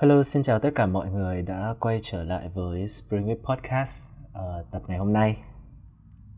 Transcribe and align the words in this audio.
Hello, 0.00 0.22
xin 0.22 0.42
chào 0.42 0.58
tất 0.58 0.70
cả 0.74 0.86
mọi 0.86 1.10
người 1.10 1.42
đã 1.42 1.74
quay 1.80 2.00
trở 2.02 2.24
lại 2.24 2.48
với 2.54 2.88
Spring 2.88 3.26
Week 3.26 3.42
Podcast 3.42 4.12
uh, 4.28 4.70
tập 4.70 4.82
ngày 4.86 4.98
hôm 4.98 5.12
nay. 5.12 5.36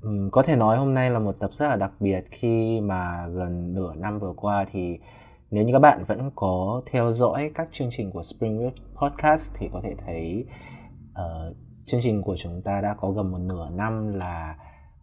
Um, 0.03 0.31
có 0.31 0.43
thể 0.43 0.57
nói 0.57 0.79
hôm 0.79 0.95
nay 0.95 1.11
là 1.11 1.19
một 1.19 1.37
tập 1.41 1.53
rất 1.53 1.69
là 1.69 1.77
đặc 1.77 1.93
biệt 2.01 2.25
khi 2.31 2.81
mà 2.81 3.27
gần 3.29 3.75
nửa 3.75 3.95
năm 3.95 4.19
vừa 4.19 4.33
qua 4.37 4.65
thì 4.73 4.99
nếu 5.51 5.65
như 5.65 5.73
các 5.73 5.79
bạn 5.79 6.05
vẫn 6.05 6.31
có 6.35 6.83
theo 6.87 7.11
dõi 7.11 7.51
các 7.55 7.69
chương 7.73 7.89
trình 7.91 8.11
của 8.11 8.23
Spring 8.23 8.59
Week 8.59 9.03
Podcast 9.03 9.53
thì 9.59 9.69
có 9.73 9.81
thể 9.83 9.95
thấy 10.07 10.45
uh, 11.11 11.57
chương 11.87 12.01
trình 12.03 12.23
của 12.23 12.37
chúng 12.37 12.63
ta 12.63 12.81
đã 12.81 12.95
có 13.01 13.11
gần 13.11 13.31
một 13.31 13.39
nửa 13.39 13.71
năm 13.71 14.15
là 14.15 14.59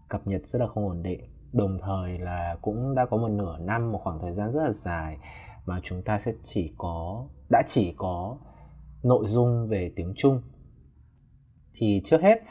cập 0.09 0.27
nhật 0.27 0.41
rất 0.45 0.59
là 0.59 0.67
không 0.67 0.87
ổn 0.87 1.03
định. 1.03 1.19
Đồng 1.55 1.77
thời 1.81 2.19
là 2.19 2.57
cũng 2.61 2.95
đã 2.95 3.05
có 3.05 3.17
một 3.17 3.27
nửa 3.27 3.57
năm, 3.57 3.91
một 3.91 3.99
khoảng 4.04 4.19
thời 4.19 4.33
gian 4.33 4.51
rất 4.51 4.63
là 4.63 4.71
dài 4.71 5.17
mà 5.65 5.79
chúng 5.83 6.01
ta 6.01 6.19
sẽ 6.19 6.31
chỉ 6.43 6.73
có 6.77 7.25
đã 7.49 7.61
chỉ 7.65 7.93
có 7.97 8.37
nội 9.04 9.27
dung 9.27 9.68
về 9.68 9.91
tiếng 9.95 10.13
Trung. 10.15 10.41
Thì 11.73 12.01
trước 12.05 12.21
hết 12.21 12.41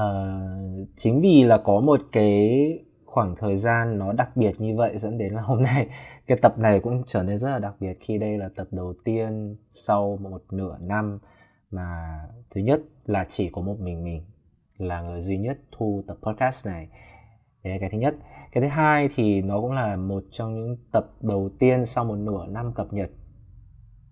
uh, 0.00 0.88
chính 0.96 1.20
vì 1.20 1.44
là 1.44 1.58
có 1.58 1.80
một 1.80 2.00
cái 2.12 2.60
khoảng 3.04 3.36
thời 3.36 3.56
gian 3.56 3.98
nó 3.98 4.12
đặc 4.12 4.36
biệt 4.36 4.60
như 4.60 4.76
vậy 4.76 4.98
dẫn 4.98 5.18
đến 5.18 5.32
là 5.32 5.42
hôm 5.42 5.62
nay 5.62 5.88
cái 6.26 6.38
tập 6.42 6.58
này 6.58 6.80
cũng 6.80 7.02
trở 7.06 7.22
nên 7.22 7.38
rất 7.38 7.50
là 7.50 7.58
đặc 7.58 7.74
biệt 7.80 7.98
khi 8.00 8.18
đây 8.18 8.38
là 8.38 8.48
tập 8.56 8.66
đầu 8.70 8.94
tiên 9.04 9.56
sau 9.70 10.18
một 10.20 10.42
nửa 10.50 10.78
năm 10.80 11.18
mà 11.70 12.20
thứ 12.50 12.60
nhất 12.60 12.80
là 13.04 13.24
chỉ 13.28 13.48
có 13.48 13.62
một 13.62 13.80
mình 13.80 14.04
mình 14.04 14.24
là 14.78 15.02
người 15.02 15.20
duy 15.20 15.38
nhất 15.38 15.58
thu 15.72 16.04
tập 16.06 16.16
podcast 16.22 16.66
này 16.66 16.88
đấy 17.64 17.72
là 17.72 17.78
cái 17.80 17.90
thứ 17.90 17.98
nhất. 17.98 18.14
Cái 18.52 18.62
thứ 18.62 18.68
hai 18.68 19.08
thì 19.14 19.42
nó 19.42 19.60
cũng 19.60 19.72
là 19.72 19.96
một 19.96 20.24
trong 20.30 20.54
những 20.54 20.76
tập 20.92 21.06
đầu 21.20 21.50
tiên 21.58 21.86
sau 21.86 22.04
một 22.04 22.16
nửa 22.16 22.46
năm 22.46 22.72
cập 22.74 22.92
nhật 22.92 23.10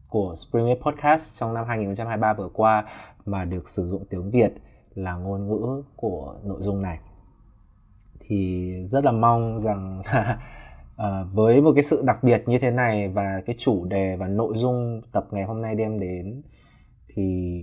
của 0.09 0.35
Spring 0.35 0.67
Web 0.67 0.81
Podcast 0.81 1.41
trong 1.41 1.55
năm 1.55 1.65
2023 1.69 2.35
vừa 2.35 2.49
qua 2.49 2.85
mà 3.25 3.45
được 3.45 3.69
sử 3.69 3.85
dụng 3.85 4.05
tiếng 4.11 4.31
Việt 4.31 4.53
là 4.95 5.15
ngôn 5.15 5.49
ngữ 5.49 5.83
của 5.97 6.41
nội 6.45 6.63
dung 6.63 6.83
này. 6.83 6.99
Thì 8.21 8.73
rất 8.85 9.05
là 9.05 9.13
mong 9.13 9.61
rằng 9.61 10.03
à, 10.05 10.39
à, 10.97 11.25
với 11.33 11.61
một 11.61 11.73
cái 11.75 11.85
sự 11.85 12.03
đặc 12.07 12.25
biệt 12.25 12.43
như 12.47 12.59
thế 12.59 12.71
này 12.71 13.09
và 13.09 13.43
cái 13.47 13.57
chủ 13.59 13.85
đề 13.85 14.17
và 14.17 14.29
nội 14.29 14.53
dung 14.57 15.03
tập 15.13 15.27
ngày 15.31 15.45
hôm 15.45 15.63
nay 15.63 15.75
đem 15.75 16.01
đến 16.01 16.43
thì 17.15 17.57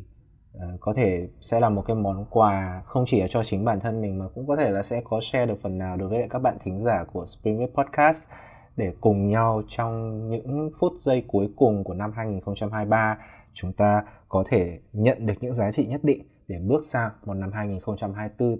uh, 0.58 0.64
có 0.80 0.94
thể 0.94 1.28
sẽ 1.42 1.59
là 1.59 1.69
một 1.69 1.81
cái 1.81 1.95
món 1.95 2.25
quà 2.30 2.81
không 2.86 3.03
chỉ 3.08 3.22
là 3.22 3.28
cho 3.28 3.44
chính 3.44 3.66
bản 3.66 3.80
thân 3.80 4.02
mình 4.02 4.19
mà 4.19 4.25
cũng 4.36 4.47
có 4.47 4.56
thể 4.56 4.72
là 4.72 4.83
sẽ 4.83 5.02
có 5.03 5.19
share 5.22 5.45
được 5.45 5.61
phần 5.61 5.78
nào 5.78 5.97
đối 5.97 6.09
với 6.09 6.28
các 6.30 6.39
bạn 6.39 6.58
thính 6.59 6.80
giả 6.80 7.03
của 7.14 7.25
Spring 7.25 7.59
Web 7.59 7.83
Podcast 7.83 8.30
để 8.78 8.94
cùng 9.02 9.30
nhau 9.30 9.61
trong 9.67 10.30
những 10.30 10.72
phút 10.80 10.94
giây 11.00 11.23
cuối 11.28 11.50
cùng 11.56 11.83
của 11.83 11.94
năm 11.94 12.11
2023 12.16 13.17
chúng 13.53 13.73
ta 13.73 14.03
có 14.30 14.44
thể 14.47 14.80
nhận 14.94 15.25
được 15.25 15.33
những 15.41 15.53
giá 15.53 15.72
trị 15.72 15.86
nhất 15.86 16.03
định 16.03 16.22
để 16.47 16.59
bước 16.59 16.86
sang 16.86 17.11
một 17.25 17.34
năm 17.34 17.52
2024 17.52 18.50
ừ, 18.50 18.58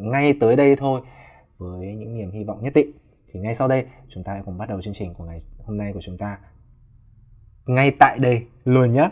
ngay 0.00 0.34
tới 0.40 0.56
đây 0.56 0.76
thôi 0.76 1.00
với 1.58 1.94
những 1.94 2.14
niềm 2.14 2.30
hy 2.30 2.44
vọng 2.44 2.62
nhất 2.62 2.72
định. 2.74 2.90
Thì 3.32 3.40
ngay 3.40 3.54
sau 3.54 3.68
đây 3.68 3.86
chúng 4.08 4.24
ta 4.24 4.32
hãy 4.32 4.42
cùng 4.44 4.58
bắt 4.58 4.68
đầu 4.68 4.82
chương 4.82 4.94
trình 4.94 5.14
của 5.14 5.24
ngày 5.24 5.42
hôm 5.64 5.76
nay 5.76 5.92
của 5.92 6.00
chúng 6.02 6.18
ta 6.18 6.38
ngay 7.66 7.92
tại 7.98 8.18
đây 8.18 8.46
luôn 8.64 8.92
nhé. 8.92 9.10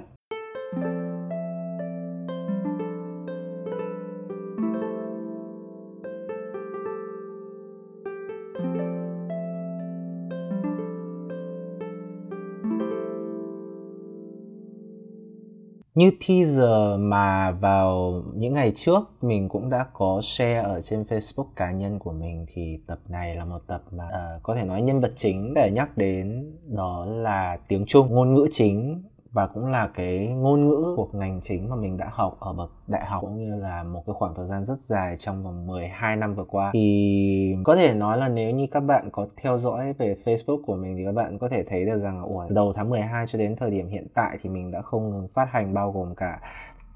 Như 16.00 16.10
teaser 16.28 16.98
mà 16.98 17.50
vào 17.50 18.22
những 18.34 18.54
ngày 18.54 18.72
trước 18.76 19.00
mình 19.20 19.48
cũng 19.48 19.70
đã 19.70 19.86
có 19.92 20.20
share 20.24 20.62
ở 20.62 20.80
trên 20.80 21.02
Facebook 21.02 21.46
cá 21.56 21.72
nhân 21.72 21.98
của 21.98 22.12
mình. 22.12 22.46
Thì 22.54 22.78
tập 22.86 22.98
này 23.08 23.36
là 23.36 23.44
một 23.44 23.58
tập 23.66 23.82
mà 23.90 24.04
uh, 24.04 24.42
có 24.42 24.54
thể 24.54 24.64
nói 24.64 24.82
nhân 24.82 25.00
vật 25.00 25.12
chính 25.16 25.54
để 25.54 25.70
nhắc 25.70 25.96
đến 25.96 26.56
đó 26.66 27.04
là 27.04 27.58
tiếng 27.68 27.86
Trung 27.86 28.06
ngôn 28.10 28.34
ngữ 28.34 28.48
chính 28.52 29.02
và 29.32 29.46
cũng 29.46 29.66
là 29.66 29.90
cái 29.94 30.28
ngôn 30.28 30.68
ngữ 30.68 30.94
của 30.96 31.08
ngành 31.12 31.40
chính 31.42 31.68
mà 31.68 31.76
mình 31.76 31.96
đã 31.96 32.08
học 32.12 32.36
ở 32.40 32.52
bậc 32.52 32.70
đại 32.86 33.04
học 33.04 33.20
cũng 33.20 33.38
như 33.38 33.56
là 33.56 33.82
một 33.82 34.02
cái 34.06 34.14
khoảng 34.18 34.34
thời 34.34 34.46
gian 34.46 34.64
rất 34.64 34.78
dài 34.78 35.16
trong 35.18 35.42
vòng 35.42 35.66
12 35.66 36.16
năm 36.16 36.34
vừa 36.34 36.44
qua. 36.44 36.70
Thì 36.74 37.56
có 37.64 37.76
thể 37.76 37.94
nói 37.94 38.18
là 38.18 38.28
nếu 38.28 38.50
như 38.50 38.66
các 38.70 38.80
bạn 38.80 39.08
có 39.12 39.26
theo 39.36 39.58
dõi 39.58 39.92
về 39.92 40.16
Facebook 40.24 40.62
của 40.62 40.76
mình 40.76 40.96
thì 40.96 41.04
các 41.04 41.12
bạn 41.12 41.38
có 41.38 41.48
thể 41.48 41.64
thấy 41.64 41.84
được 41.84 41.98
rằng 41.98 42.18
là 42.18 42.22
ủa, 42.22 42.46
đầu 42.48 42.72
tháng 42.74 42.90
12 42.90 43.26
cho 43.26 43.38
đến 43.38 43.56
thời 43.56 43.70
điểm 43.70 43.88
hiện 43.88 44.06
tại 44.14 44.38
thì 44.42 44.50
mình 44.50 44.70
đã 44.70 44.82
không 44.82 45.10
ngừng 45.10 45.28
phát 45.28 45.48
hành 45.50 45.74
bao 45.74 45.92
gồm 45.92 46.14
cả 46.14 46.40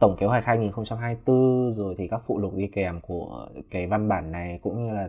tổng 0.00 0.16
kế 0.18 0.26
hoạch 0.26 0.44
2024 0.44 1.72
rồi 1.72 1.94
thì 1.98 2.08
các 2.08 2.22
phụ 2.26 2.38
lục 2.38 2.54
đi 2.54 2.66
kèm 2.66 3.00
của 3.00 3.48
cái 3.70 3.86
văn 3.86 4.08
bản 4.08 4.32
này 4.32 4.58
cũng 4.62 4.84
như 4.84 4.94
là 4.94 5.08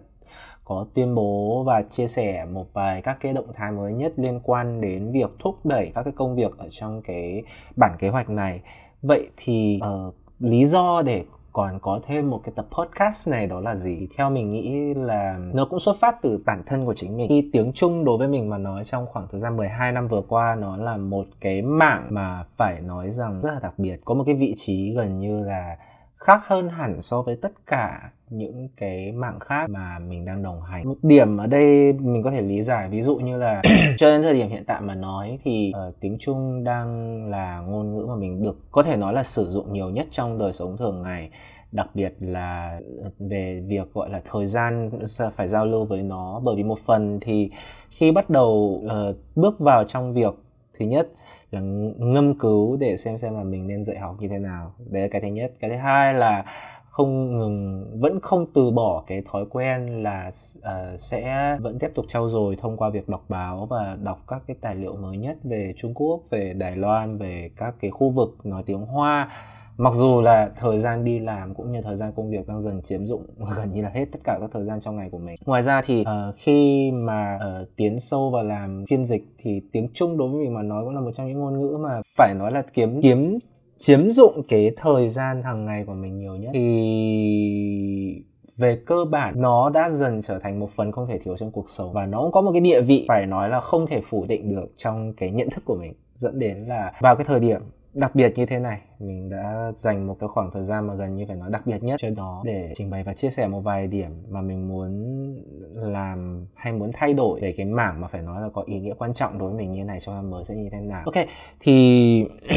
có 0.63 0.85
tuyên 0.93 1.15
bố 1.15 1.63
và 1.63 1.81
chia 1.89 2.07
sẻ 2.07 2.45
một 2.45 2.73
vài 2.73 3.01
các 3.01 3.17
cái 3.19 3.33
động 3.33 3.53
thái 3.53 3.71
mới 3.71 3.93
nhất 3.93 4.13
liên 4.17 4.39
quan 4.43 4.81
đến 4.81 5.11
việc 5.11 5.29
thúc 5.39 5.65
đẩy 5.65 5.91
các 5.95 6.03
cái 6.03 6.13
công 6.15 6.35
việc 6.35 6.57
ở 6.57 6.67
trong 6.71 7.01
cái 7.01 7.43
bản 7.75 7.91
kế 7.99 8.09
hoạch 8.09 8.29
này. 8.29 8.61
Vậy 9.01 9.29
thì 9.37 9.79
uh, 10.07 10.13
lý 10.39 10.65
do 10.65 11.01
để 11.01 11.23
còn 11.53 11.79
có 11.81 11.99
thêm 12.07 12.29
một 12.29 12.41
cái 12.43 12.53
tập 12.55 12.67
podcast 12.71 13.29
này 13.29 13.47
đó 13.47 13.59
là 13.59 13.75
gì? 13.75 14.07
Theo 14.17 14.29
mình 14.29 14.51
nghĩ 14.51 14.93
là 14.93 15.37
nó 15.53 15.65
cũng 15.65 15.79
xuất 15.79 15.95
phát 15.99 16.15
từ 16.21 16.39
bản 16.45 16.63
thân 16.65 16.85
của 16.85 16.93
chính 16.93 17.17
mình. 17.17 17.29
Khi 17.29 17.49
tiếng 17.53 17.73
Trung 17.73 18.05
đối 18.05 18.17
với 18.17 18.27
mình 18.27 18.49
mà 18.49 18.57
nói 18.57 18.83
trong 18.85 19.05
khoảng 19.05 19.27
thời 19.31 19.39
gian 19.39 19.57
12 19.57 19.91
năm 19.91 20.07
vừa 20.07 20.21
qua 20.21 20.55
nó 20.55 20.77
là 20.77 20.97
một 20.97 21.25
cái 21.41 21.61
mạng 21.61 22.07
mà 22.09 22.43
phải 22.55 22.81
nói 22.81 23.11
rằng 23.11 23.41
rất 23.41 23.53
là 23.53 23.59
đặc 23.59 23.73
biệt. 23.79 23.99
Có 24.05 24.13
một 24.13 24.23
cái 24.25 24.35
vị 24.35 24.53
trí 24.57 24.91
gần 24.91 25.17
như 25.17 25.43
là 25.43 25.77
khác 26.25 26.41
hơn 26.47 26.69
hẳn 26.69 27.01
so 27.01 27.21
với 27.21 27.35
tất 27.35 27.51
cả 27.67 28.11
những 28.29 28.69
cái 28.77 29.11
mạng 29.11 29.39
khác 29.39 29.69
mà 29.69 29.99
mình 29.99 30.25
đang 30.25 30.43
đồng 30.43 30.61
hành. 30.61 30.87
Một 30.87 30.97
điểm 31.03 31.37
ở 31.37 31.47
đây 31.47 31.93
mình 31.93 32.23
có 32.23 32.31
thể 32.31 32.41
lý 32.41 32.63
giải 32.63 32.89
ví 32.89 33.01
dụ 33.01 33.15
như 33.15 33.37
là 33.37 33.61
cho 33.97 34.09
đến 34.09 34.21
thời 34.21 34.33
điểm 34.33 34.49
hiện 34.49 34.63
tại 34.67 34.81
mà 34.81 34.95
nói 34.95 35.39
thì 35.43 35.73
uh, 35.87 35.95
tiếng 35.99 36.17
trung 36.19 36.63
đang 36.63 37.17
là 37.29 37.59
ngôn 37.59 37.95
ngữ 37.95 38.05
mà 38.05 38.15
mình 38.15 38.43
được 38.43 38.57
có 38.71 38.83
thể 38.83 38.97
nói 38.97 39.13
là 39.13 39.23
sử 39.23 39.45
dụng 39.49 39.73
nhiều 39.73 39.89
nhất 39.89 40.07
trong 40.11 40.37
đời 40.37 40.53
sống 40.53 40.77
thường 40.77 41.01
ngày 41.01 41.29
đặc 41.71 41.87
biệt 41.93 42.15
là 42.19 42.79
về 43.19 43.63
việc 43.67 43.93
gọi 43.93 44.09
là 44.09 44.21
thời 44.31 44.47
gian 44.47 44.89
phải 45.35 45.47
giao 45.47 45.65
lưu 45.65 45.85
với 45.85 46.03
nó. 46.03 46.39
Bởi 46.43 46.55
vì 46.55 46.63
một 46.63 46.79
phần 46.85 47.19
thì 47.21 47.51
khi 47.89 48.11
bắt 48.11 48.29
đầu 48.29 48.81
uh, 48.85 49.15
bước 49.35 49.59
vào 49.59 49.83
trong 49.83 50.13
việc 50.13 50.33
thứ 50.79 50.85
nhất 50.85 51.07
là 51.51 51.59
ngâm 51.97 52.39
cứu 52.39 52.77
để 52.77 52.97
xem 52.97 53.17
xem 53.17 53.35
là 53.35 53.43
mình 53.43 53.67
nên 53.67 53.83
dạy 53.83 53.97
học 53.97 54.15
như 54.19 54.27
thế 54.27 54.37
nào. 54.37 54.73
Đấy 54.89 55.01
là 55.01 55.07
cái 55.07 55.21
thứ 55.21 55.27
nhất. 55.27 55.53
Cái 55.59 55.69
thứ 55.69 55.75
hai 55.75 56.13
là 56.13 56.45
không 56.89 57.37
ngừng 57.37 57.87
vẫn 57.99 58.19
không 58.19 58.45
từ 58.53 58.71
bỏ 58.71 59.03
cái 59.07 59.23
thói 59.31 59.45
quen 59.49 60.03
là 60.03 60.31
uh, 60.57 60.99
sẽ 60.99 61.57
vẫn 61.61 61.79
tiếp 61.79 61.91
tục 61.95 62.05
trau 62.09 62.29
dồi 62.29 62.55
thông 62.55 62.77
qua 62.77 62.89
việc 62.89 63.09
đọc 63.09 63.25
báo 63.29 63.65
và 63.65 63.97
đọc 64.03 64.19
các 64.27 64.41
cái 64.47 64.57
tài 64.61 64.75
liệu 64.75 64.95
mới 64.95 65.17
nhất 65.17 65.37
về 65.43 65.73
Trung 65.77 65.93
Quốc, 65.93 66.19
về 66.29 66.53
Đài 66.53 66.75
Loan, 66.75 67.17
về 67.17 67.49
các 67.57 67.75
cái 67.81 67.91
khu 67.91 68.09
vực 68.09 68.37
nói 68.43 68.63
tiếng 68.65 68.85
Hoa 68.85 69.29
mặc 69.77 69.93
dù 69.93 70.21
là 70.21 70.49
thời 70.57 70.79
gian 70.79 71.03
đi 71.03 71.19
làm 71.19 71.53
cũng 71.53 71.71
như 71.71 71.81
thời 71.81 71.95
gian 71.95 72.11
công 72.15 72.29
việc 72.29 72.47
đang 72.47 72.61
dần 72.61 72.81
chiếm 72.81 73.05
dụng 73.05 73.25
gần 73.57 73.73
như 73.73 73.81
là 73.81 73.89
hết 73.89 74.05
tất 74.11 74.19
cả 74.23 74.37
các 74.41 74.49
thời 74.53 74.65
gian 74.65 74.79
trong 74.81 74.95
ngày 74.95 75.09
của 75.11 75.19
mình. 75.19 75.35
Ngoài 75.45 75.61
ra 75.61 75.81
thì 75.85 76.01
uh, 76.01 76.35
khi 76.37 76.91
mà 76.91 77.35
uh, 77.35 77.67
tiến 77.75 77.99
sâu 77.99 78.29
vào 78.29 78.43
làm 78.43 78.83
phiên 78.89 79.05
dịch 79.05 79.23
thì 79.37 79.61
tiếng 79.71 79.87
trung 79.93 80.17
đối 80.17 80.29
với 80.29 80.39
mình 80.39 80.53
mà 80.53 80.61
nói 80.61 80.83
cũng 80.85 80.95
là 80.95 81.01
một 81.01 81.11
trong 81.15 81.27
những 81.27 81.39
ngôn 81.39 81.61
ngữ 81.61 81.77
mà 81.77 82.01
phải 82.17 82.33
nói 82.39 82.51
là 82.51 82.61
kiếm 82.73 83.01
kiếm 83.01 83.39
chiếm 83.77 84.11
dụng 84.11 84.41
cái 84.49 84.71
thời 84.77 85.09
gian 85.09 85.43
hàng 85.43 85.65
ngày 85.65 85.83
của 85.87 85.93
mình 85.93 86.17
nhiều 86.17 86.35
nhất. 86.35 86.51
Thì 86.53 88.23
về 88.57 88.81
cơ 88.85 88.95
bản 89.11 89.41
nó 89.41 89.69
đã 89.69 89.89
dần 89.89 90.21
trở 90.21 90.39
thành 90.39 90.59
một 90.59 90.69
phần 90.75 90.91
không 90.91 91.07
thể 91.07 91.19
thiếu 91.19 91.37
trong 91.37 91.51
cuộc 91.51 91.69
sống 91.69 91.93
và 91.93 92.05
nó 92.05 92.21
cũng 92.21 92.31
có 92.31 92.41
một 92.41 92.51
cái 92.51 92.61
địa 92.61 92.81
vị 92.81 93.05
phải 93.07 93.25
nói 93.25 93.49
là 93.49 93.59
không 93.59 93.87
thể 93.87 94.01
phủ 94.01 94.25
định 94.27 94.55
được 94.55 94.65
trong 94.77 95.13
cái 95.13 95.31
nhận 95.31 95.49
thức 95.49 95.65
của 95.65 95.75
mình 95.75 95.93
dẫn 96.15 96.39
đến 96.39 96.65
là 96.67 96.91
vào 96.99 97.15
cái 97.15 97.25
thời 97.25 97.39
điểm 97.39 97.61
đặc 97.95 98.15
biệt 98.15 98.37
như 98.37 98.45
thế 98.45 98.59
này, 98.59 98.81
mình 98.99 99.29
đã 99.29 99.71
dành 99.75 100.07
một 100.07 100.17
cái 100.19 100.29
khoảng 100.29 100.51
thời 100.51 100.63
gian 100.63 100.87
mà 100.87 100.93
gần 100.93 101.15
như 101.15 101.25
phải 101.27 101.35
nói 101.35 101.49
đặc 101.51 101.61
biệt 101.65 101.83
nhất 101.83 101.95
cho 101.99 102.09
đó 102.09 102.41
để 102.45 102.71
trình 102.75 102.89
bày 102.89 103.03
và 103.03 103.13
chia 103.13 103.29
sẻ 103.29 103.47
một 103.47 103.59
vài 103.59 103.87
điểm 103.87 104.11
mà 104.29 104.41
mình 104.41 104.67
muốn 104.67 104.91
làm 105.73 106.45
hay 106.55 106.73
muốn 106.73 106.91
thay 106.93 107.13
đổi 107.13 107.39
về 107.41 107.53
cái 107.57 107.65
mảng 107.65 108.01
mà 108.01 108.07
phải 108.07 108.21
nói 108.21 108.41
là 108.41 108.49
có 108.53 108.63
ý 108.65 108.79
nghĩa 108.79 108.93
quan 108.97 109.13
trọng 109.13 109.39
đối 109.39 109.49
với 109.49 109.57
mình 109.57 109.71
như 109.71 109.77
thế 109.77 109.83
này 109.83 109.99
trong 109.99 110.15
năm 110.15 110.29
mới 110.29 110.43
sẽ 110.43 110.55
như 110.55 110.69
thế 110.71 110.79
nào. 110.79 111.01
Ok, 111.05 111.25
thì 111.59 112.25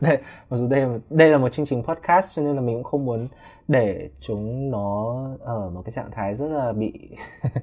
đây, 0.00 0.18
mặc 0.50 0.56
dù 0.56 0.68
đây 0.68 0.86
đây 1.10 1.30
là 1.30 1.38
một 1.38 1.48
chương 1.48 1.66
trình 1.66 1.82
podcast 1.82 2.36
cho 2.36 2.42
nên 2.42 2.56
là 2.56 2.60
mình 2.60 2.76
cũng 2.76 2.84
không 2.84 3.04
muốn 3.04 3.28
để 3.68 4.08
chúng 4.20 4.70
nó 4.70 5.16
ở 5.40 5.70
một 5.70 5.82
cái 5.84 5.92
trạng 5.92 6.10
thái 6.10 6.34
rất 6.34 6.48
là 6.48 6.72
bị 6.72 6.92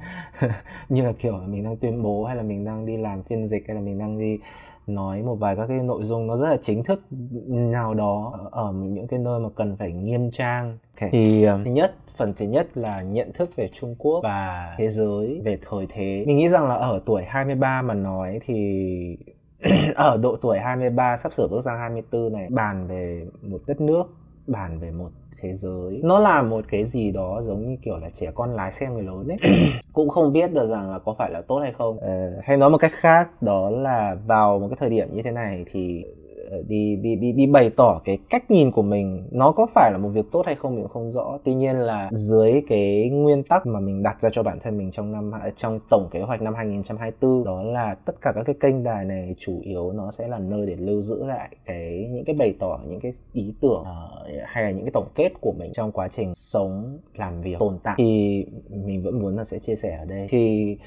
như 0.90 1.04
là 1.04 1.12
kiểu 1.20 1.38
mình 1.48 1.64
đang 1.64 1.78
tuyên 1.78 2.04
bố 2.04 2.26
hay 2.26 2.36
là 2.36 2.44
mình 2.44 2.66
đang 2.66 2.86
đi 2.86 2.98
làm 2.98 3.24
phiên 3.24 3.48
dịch 3.48 3.64
hay 3.68 3.76
là 3.76 3.82
mình 3.82 4.00
đang 4.00 4.20
đi 4.20 4.40
nói 4.88 5.22
một 5.22 5.36
vài 5.36 5.56
các 5.56 5.68
cái 5.68 5.84
nội 5.84 6.04
dung 6.04 6.28
nó 6.28 6.38
rất 6.38 6.50
là 6.50 6.58
chính 6.62 6.84
thức 6.84 7.02
nào 7.48 7.94
đó 7.94 8.40
ở 8.52 8.72
những 8.72 9.08
cái 9.08 9.20
nơi 9.20 9.40
mà 9.40 9.50
cần 9.56 9.78
phải 9.78 9.92
nghiêm 9.92 10.32
trang 10.32 10.78
okay. 10.96 11.10
thì 11.12 11.48
uh, 11.50 11.66
thứ 11.66 11.72
nhất 11.72 11.96
phần 12.16 12.34
thứ 12.38 12.46
nhất 12.46 12.68
là 12.78 13.02
nhận 13.02 13.32
thức 13.34 13.56
về 13.56 13.70
Trung 13.74 13.96
Quốc 13.98 14.20
và 14.24 14.76
thế 14.78 14.90
giới 14.90 15.42
về 15.44 15.60
thời 15.70 15.88
thế 15.90 16.24
mình 16.28 16.38
nghĩ 16.38 16.50
rằng 16.50 16.68
là 16.68 16.76
ở 16.76 17.02
tuổi 17.06 17.24
23 17.28 17.82
mà 17.82 17.94
nói 17.94 18.40
thì 18.46 19.18
ở 19.96 20.18
độ 20.24 20.36
tuổi 20.42 20.60
23 20.60 21.18
sắp 21.18 21.34
sửa 21.34 21.48
bước 21.48 21.62
sang 21.64 21.80
24 21.80 22.34
này 22.34 22.48
bàn 22.50 22.88
về 22.88 23.26
một 23.42 23.62
đất 23.68 23.82
nước 23.82 24.04
bàn 24.48 24.80
về 24.80 24.92
một 24.92 25.10
thế 25.40 25.54
giới. 25.54 26.00
Nó 26.04 26.20
là 26.20 26.42
một 26.42 26.66
cái 26.70 26.86
gì 26.86 27.12
đó 27.12 27.42
giống 27.42 27.70
như 27.70 27.76
kiểu 27.82 27.98
là 27.98 28.10
trẻ 28.14 28.32
con 28.36 28.56
lái 28.56 28.72
xe 28.72 28.88
người 28.90 29.04
lớn 29.04 29.28
ấy. 29.28 29.38
Cũng 29.94 30.10
không 30.10 30.34
biết 30.34 30.54
được 30.54 30.68
rằng 30.70 30.92
là 30.92 31.00
có 31.00 31.16
phải 31.18 31.32
là 31.32 31.42
tốt 31.42 31.60
hay 31.60 31.72
không. 31.72 32.00
Ờ, 32.00 32.42
hay 32.44 32.58
nói 32.58 32.70
một 32.70 32.78
cách 32.78 32.92
khác 32.96 33.42
đó 33.42 33.70
là 33.70 34.16
vào 34.28 34.60
một 34.60 34.68
cái 34.70 34.78
thời 34.80 34.90
điểm 34.90 35.08
như 35.14 35.22
thế 35.22 35.32
này 35.32 35.66
thì 35.72 36.06
Ờ, 36.52 36.64
đi 36.68 36.96
đi 36.96 37.16
đi 37.16 37.32
đi 37.32 37.48
bày 37.48 37.70
tỏ 37.70 38.02
cái 38.06 38.18
cách 38.30 38.52
nhìn 38.52 38.72
của 38.72 38.82
mình 38.82 39.28
nó 39.32 39.52
có 39.52 39.68
phải 39.76 39.92
là 39.92 39.98
một 39.98 40.10
việc 40.10 40.26
tốt 40.32 40.46
hay 40.46 40.56
không 40.56 40.76
mình 40.76 40.84
cũng 40.84 40.92
không 40.92 41.10
rõ. 41.10 41.38
Tuy 41.44 41.54
nhiên 41.54 41.76
là 41.76 42.10
dưới 42.14 42.62
cái 42.70 43.10
nguyên 43.10 43.44
tắc 43.44 43.66
mà 43.66 43.80
mình 43.80 44.04
đặt 44.04 44.22
ra 44.22 44.30
cho 44.30 44.44
bản 44.44 44.60
thân 44.60 44.78
mình 44.78 44.92
trong 44.92 45.12
năm 45.12 45.32
à, 45.32 45.50
trong 45.56 45.80
tổng 45.90 46.10
kế 46.12 46.22
hoạch 46.22 46.42
năm 46.42 46.54
2024 46.54 47.44
đó 47.44 47.64
là 47.64 47.96
tất 48.06 48.22
cả 48.22 48.32
các 48.36 48.44
cái 48.46 48.56
kênh 48.60 48.84
đài 48.84 49.06
này 49.06 49.36
chủ 49.38 49.60
yếu 49.64 49.92
nó 49.92 50.12
sẽ 50.12 50.28
là 50.28 50.40
nơi 50.40 50.66
để 50.66 50.76
lưu 50.76 51.02
giữ 51.02 51.26
lại 51.26 51.50
cái 51.66 52.10
những 52.12 52.26
cái 52.26 52.36
bày 52.36 52.56
tỏ 52.60 52.80
những 52.88 53.00
cái 53.00 53.12
ý 53.34 53.54
tưởng 53.62 53.82
uh, 53.82 54.28
hay 54.46 54.64
là 54.64 54.72
những 54.72 54.86
cái 54.86 54.92
tổng 54.92 55.08
kết 55.16 55.30
của 55.42 55.54
mình 55.60 55.72
trong 55.74 55.92
quá 55.92 56.08
trình 56.08 56.36
sống 56.36 57.00
làm 57.16 57.42
việc 57.42 57.60
tồn 57.60 57.80
tại. 57.84 57.96
Thì 57.98 58.46
mình 58.70 59.04
vẫn 59.04 59.20
muốn 59.20 59.38
là 59.38 59.44
sẽ 59.44 59.60
chia 59.60 59.76
sẻ 59.76 59.98
ở 59.98 60.06
đây. 60.06 60.28
Thì 60.30 60.78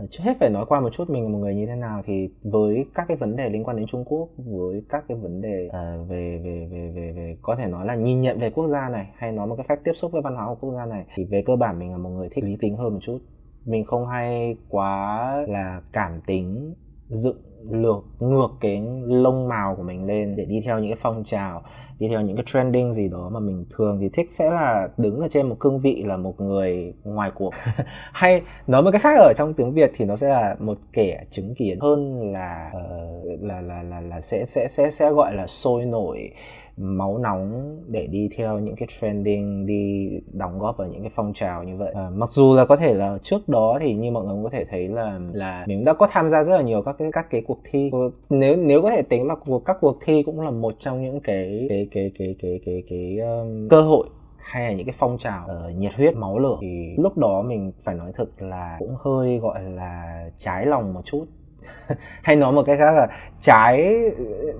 Ờ, 0.00 0.06
trước 0.10 0.22
hết 0.24 0.36
phải 0.40 0.50
nói 0.50 0.66
qua 0.68 0.80
một 0.80 0.90
chút 0.92 1.10
mình 1.10 1.22
là 1.22 1.28
một 1.28 1.38
người 1.38 1.54
như 1.54 1.66
thế 1.66 1.76
nào 1.76 2.02
thì 2.04 2.30
với 2.42 2.86
các 2.94 3.04
cái 3.08 3.16
vấn 3.16 3.36
đề 3.36 3.50
liên 3.50 3.64
quan 3.64 3.76
đến 3.76 3.86
Trung 3.86 4.04
Quốc 4.04 4.28
với 4.36 4.82
các 4.88 5.04
cái 5.08 5.18
vấn 5.18 5.40
đề 5.40 5.68
uh, 5.68 6.08
về, 6.08 6.40
về 6.44 6.68
về 6.72 6.92
về 6.94 7.12
về 7.12 7.36
có 7.42 7.56
thể 7.56 7.66
nói 7.66 7.86
là 7.86 7.94
nhìn 7.94 8.20
nhận 8.20 8.38
về 8.38 8.50
quốc 8.50 8.66
gia 8.66 8.88
này 8.88 9.06
hay 9.16 9.32
nói 9.32 9.46
một 9.46 9.56
cái 9.56 9.66
cách 9.68 9.80
tiếp 9.84 9.92
xúc 9.94 10.12
với 10.12 10.22
văn 10.22 10.34
hóa 10.34 10.46
của 10.46 10.54
quốc 10.60 10.74
gia 10.76 10.86
này 10.86 11.06
thì 11.14 11.24
về 11.24 11.42
cơ 11.46 11.56
bản 11.56 11.78
mình 11.78 11.90
là 11.92 11.98
một 11.98 12.10
người 12.10 12.28
thích 12.30 12.44
lý 12.44 12.56
tính 12.60 12.76
hơn 12.76 12.92
một 12.94 13.00
chút. 13.02 13.18
Mình 13.64 13.84
không 13.84 14.06
hay 14.06 14.56
quá 14.68 15.36
là 15.48 15.82
cảm 15.92 16.20
tính 16.20 16.74
dựng 17.08 17.42
lược 17.70 18.04
ngược 18.18 18.48
cái 18.60 18.82
lông 19.06 19.48
màu 19.48 19.74
của 19.76 19.82
mình 19.82 20.06
lên 20.06 20.36
để 20.36 20.44
đi 20.44 20.60
theo 20.64 20.78
những 20.78 20.88
cái 20.90 20.98
phong 21.00 21.24
trào 21.24 21.62
đi 21.98 22.08
theo 22.08 22.20
những 22.20 22.36
cái 22.36 22.44
trending 22.46 22.94
gì 22.94 23.08
đó 23.08 23.30
mà 23.32 23.40
mình 23.40 23.66
thường 23.76 23.98
thì 24.00 24.08
thích 24.08 24.30
sẽ 24.30 24.50
là 24.50 24.88
đứng 24.96 25.20
ở 25.20 25.28
trên 25.30 25.48
một 25.48 25.56
cương 25.60 25.78
vị 25.78 26.02
là 26.06 26.16
một 26.16 26.40
người 26.40 26.94
ngoài 27.04 27.30
cuộc. 27.34 27.54
Hay 28.12 28.42
nói 28.66 28.82
một 28.82 28.90
cái 28.92 29.00
khác 29.00 29.18
ở 29.18 29.32
trong 29.36 29.54
tiếng 29.54 29.72
việt 29.74 29.92
thì 29.96 30.04
nó 30.04 30.16
sẽ 30.16 30.28
là 30.28 30.56
một 30.58 30.78
kẻ 30.92 31.24
chứng 31.30 31.54
kiến 31.54 31.80
hơn 31.80 32.32
là 32.32 32.72
uh, 32.76 33.42
là 33.42 33.60
là 33.60 33.82
là 33.82 34.00
là 34.00 34.20
sẽ 34.20 34.44
sẽ 34.44 34.68
sẽ 34.68 34.90
sẽ 34.90 35.10
gọi 35.10 35.34
là 35.34 35.46
sôi 35.46 35.86
nổi 35.86 36.30
máu 36.80 37.18
nóng 37.18 37.76
để 37.88 38.06
đi 38.06 38.28
theo 38.36 38.58
những 38.58 38.76
cái 38.76 38.88
trending 39.00 39.66
đi 39.66 40.10
đóng 40.32 40.58
góp 40.58 40.76
vào 40.76 40.88
những 40.88 41.00
cái 41.00 41.10
phong 41.14 41.32
trào 41.32 41.64
như 41.64 41.76
vậy. 41.76 41.92
À, 41.96 42.10
mặc 42.10 42.30
dù 42.30 42.54
là 42.54 42.64
có 42.64 42.76
thể 42.76 42.94
là 42.94 43.18
trước 43.22 43.48
đó 43.48 43.78
thì 43.80 43.94
như 43.94 44.10
mọi 44.10 44.24
người 44.24 44.34
cũng 44.34 44.44
có 44.44 44.50
thể 44.50 44.64
thấy 44.64 44.88
là 44.88 45.20
là 45.32 45.64
mình 45.66 45.84
đã 45.84 45.92
có 45.92 46.08
tham 46.10 46.28
gia 46.28 46.44
rất 46.44 46.56
là 46.56 46.62
nhiều 46.62 46.82
các 46.82 46.96
cái 46.98 47.08
các 47.12 47.30
cái 47.30 47.42
cuộc 47.46 47.58
thi. 47.70 47.90
Ờ, 47.92 47.98
nếu 48.30 48.56
nếu 48.56 48.82
có 48.82 48.90
thể 48.90 49.02
tính 49.02 49.26
là 49.26 49.34
các 49.64 49.76
cuộc 49.80 49.98
thi 50.04 50.22
cũng 50.22 50.40
là 50.40 50.50
một 50.50 50.74
trong 50.78 51.02
những 51.02 51.20
cái 51.20 51.66
cái 51.68 51.88
cái 51.90 52.10
cái 52.18 52.36
cái 52.42 52.60
cái 52.60 52.60
cái, 52.66 52.82
cái 52.88 53.18
um, 53.18 53.68
cơ 53.68 53.82
hội 53.82 54.06
hay 54.40 54.62
là 54.62 54.72
những 54.72 54.86
cái 54.86 54.94
phong 54.98 55.18
trào 55.18 55.44
uh, 55.44 55.76
nhiệt 55.76 55.94
huyết 55.94 56.16
máu 56.16 56.38
lửa 56.38 56.58
thì 56.60 56.94
lúc 56.98 57.18
đó 57.18 57.42
mình 57.42 57.72
phải 57.80 57.94
nói 57.94 58.12
thực 58.14 58.42
là 58.42 58.76
cũng 58.78 58.96
hơi 59.00 59.38
gọi 59.38 59.62
là 59.62 60.24
trái 60.36 60.66
lòng 60.66 60.94
một 60.94 61.00
chút. 61.04 61.24
hay 62.22 62.36
nói 62.36 62.52
một 62.52 62.62
cách 62.66 62.78
khác 62.78 62.92
là 62.92 63.08
trái 63.40 64.04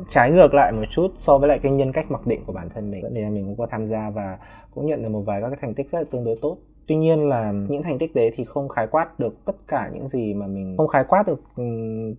trái 0.09 0.31
ngược 0.31 0.55
lại 0.55 0.73
một 0.73 0.85
chút 0.91 1.13
so 1.17 1.39
với 1.39 1.49
lại 1.49 1.59
cái 1.59 1.73
nhân 1.73 1.93
cách 1.93 2.11
mặc 2.11 2.27
định 2.27 2.45
của 2.47 2.53
bản 2.53 2.69
thân 2.75 2.91
mình. 2.91 3.05
Nên 3.11 3.25
là 3.25 3.31
mình 3.31 3.45
cũng 3.45 3.57
có 3.57 3.67
tham 3.67 3.87
gia 3.87 4.11
và 4.11 4.39
cũng 4.75 4.87
nhận 4.87 5.03
được 5.03 5.09
một 5.09 5.23
vài 5.27 5.41
các 5.41 5.49
cái 5.49 5.59
thành 5.61 5.75
tích 5.75 5.91
rất 5.91 5.99
là 5.99 6.05
tương 6.11 6.25
đối 6.25 6.39
tốt. 6.43 6.59
Tuy 6.87 6.97
nhiên 6.97 7.29
là 7.29 7.53
những 7.53 7.83
thành 7.83 7.99
tích 7.99 8.15
đấy 8.15 8.31
thì 8.35 8.45
không 8.45 8.69
khái 8.69 8.87
quát 8.87 9.21
được 9.21 9.45
tất 9.45 9.57
cả 9.69 9.91
những 9.95 10.09
gì 10.09 10.35
mà 10.35 10.47
mình, 10.47 10.75
không 10.77 10.89
khái 10.89 11.05
quát 11.05 11.27
được 11.27 11.43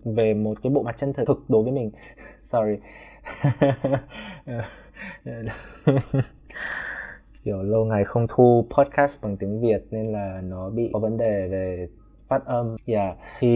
về 0.04 0.34
một 0.34 0.58
cái 0.62 0.70
bộ 0.70 0.82
mặt 0.82 0.96
chân 0.96 1.12
thực 1.12 1.28
thực 1.28 1.44
đối 1.48 1.62
với 1.62 1.72
mình. 1.72 1.90
Sorry. 2.40 2.76
Kiểu 7.44 7.62
lâu 7.62 7.84
ngày 7.84 8.04
không 8.04 8.26
thu 8.28 8.66
podcast 8.70 9.24
bằng 9.24 9.36
tiếng 9.36 9.60
Việt 9.60 9.84
nên 9.90 10.12
là 10.12 10.40
nó 10.44 10.70
bị 10.70 10.90
có 10.92 10.98
vấn 10.98 11.16
đề 11.16 11.48
về 11.48 11.88
phát 12.32 12.46
âm. 12.46 12.74
Yeah. 12.86 13.16
Thì 13.38 13.48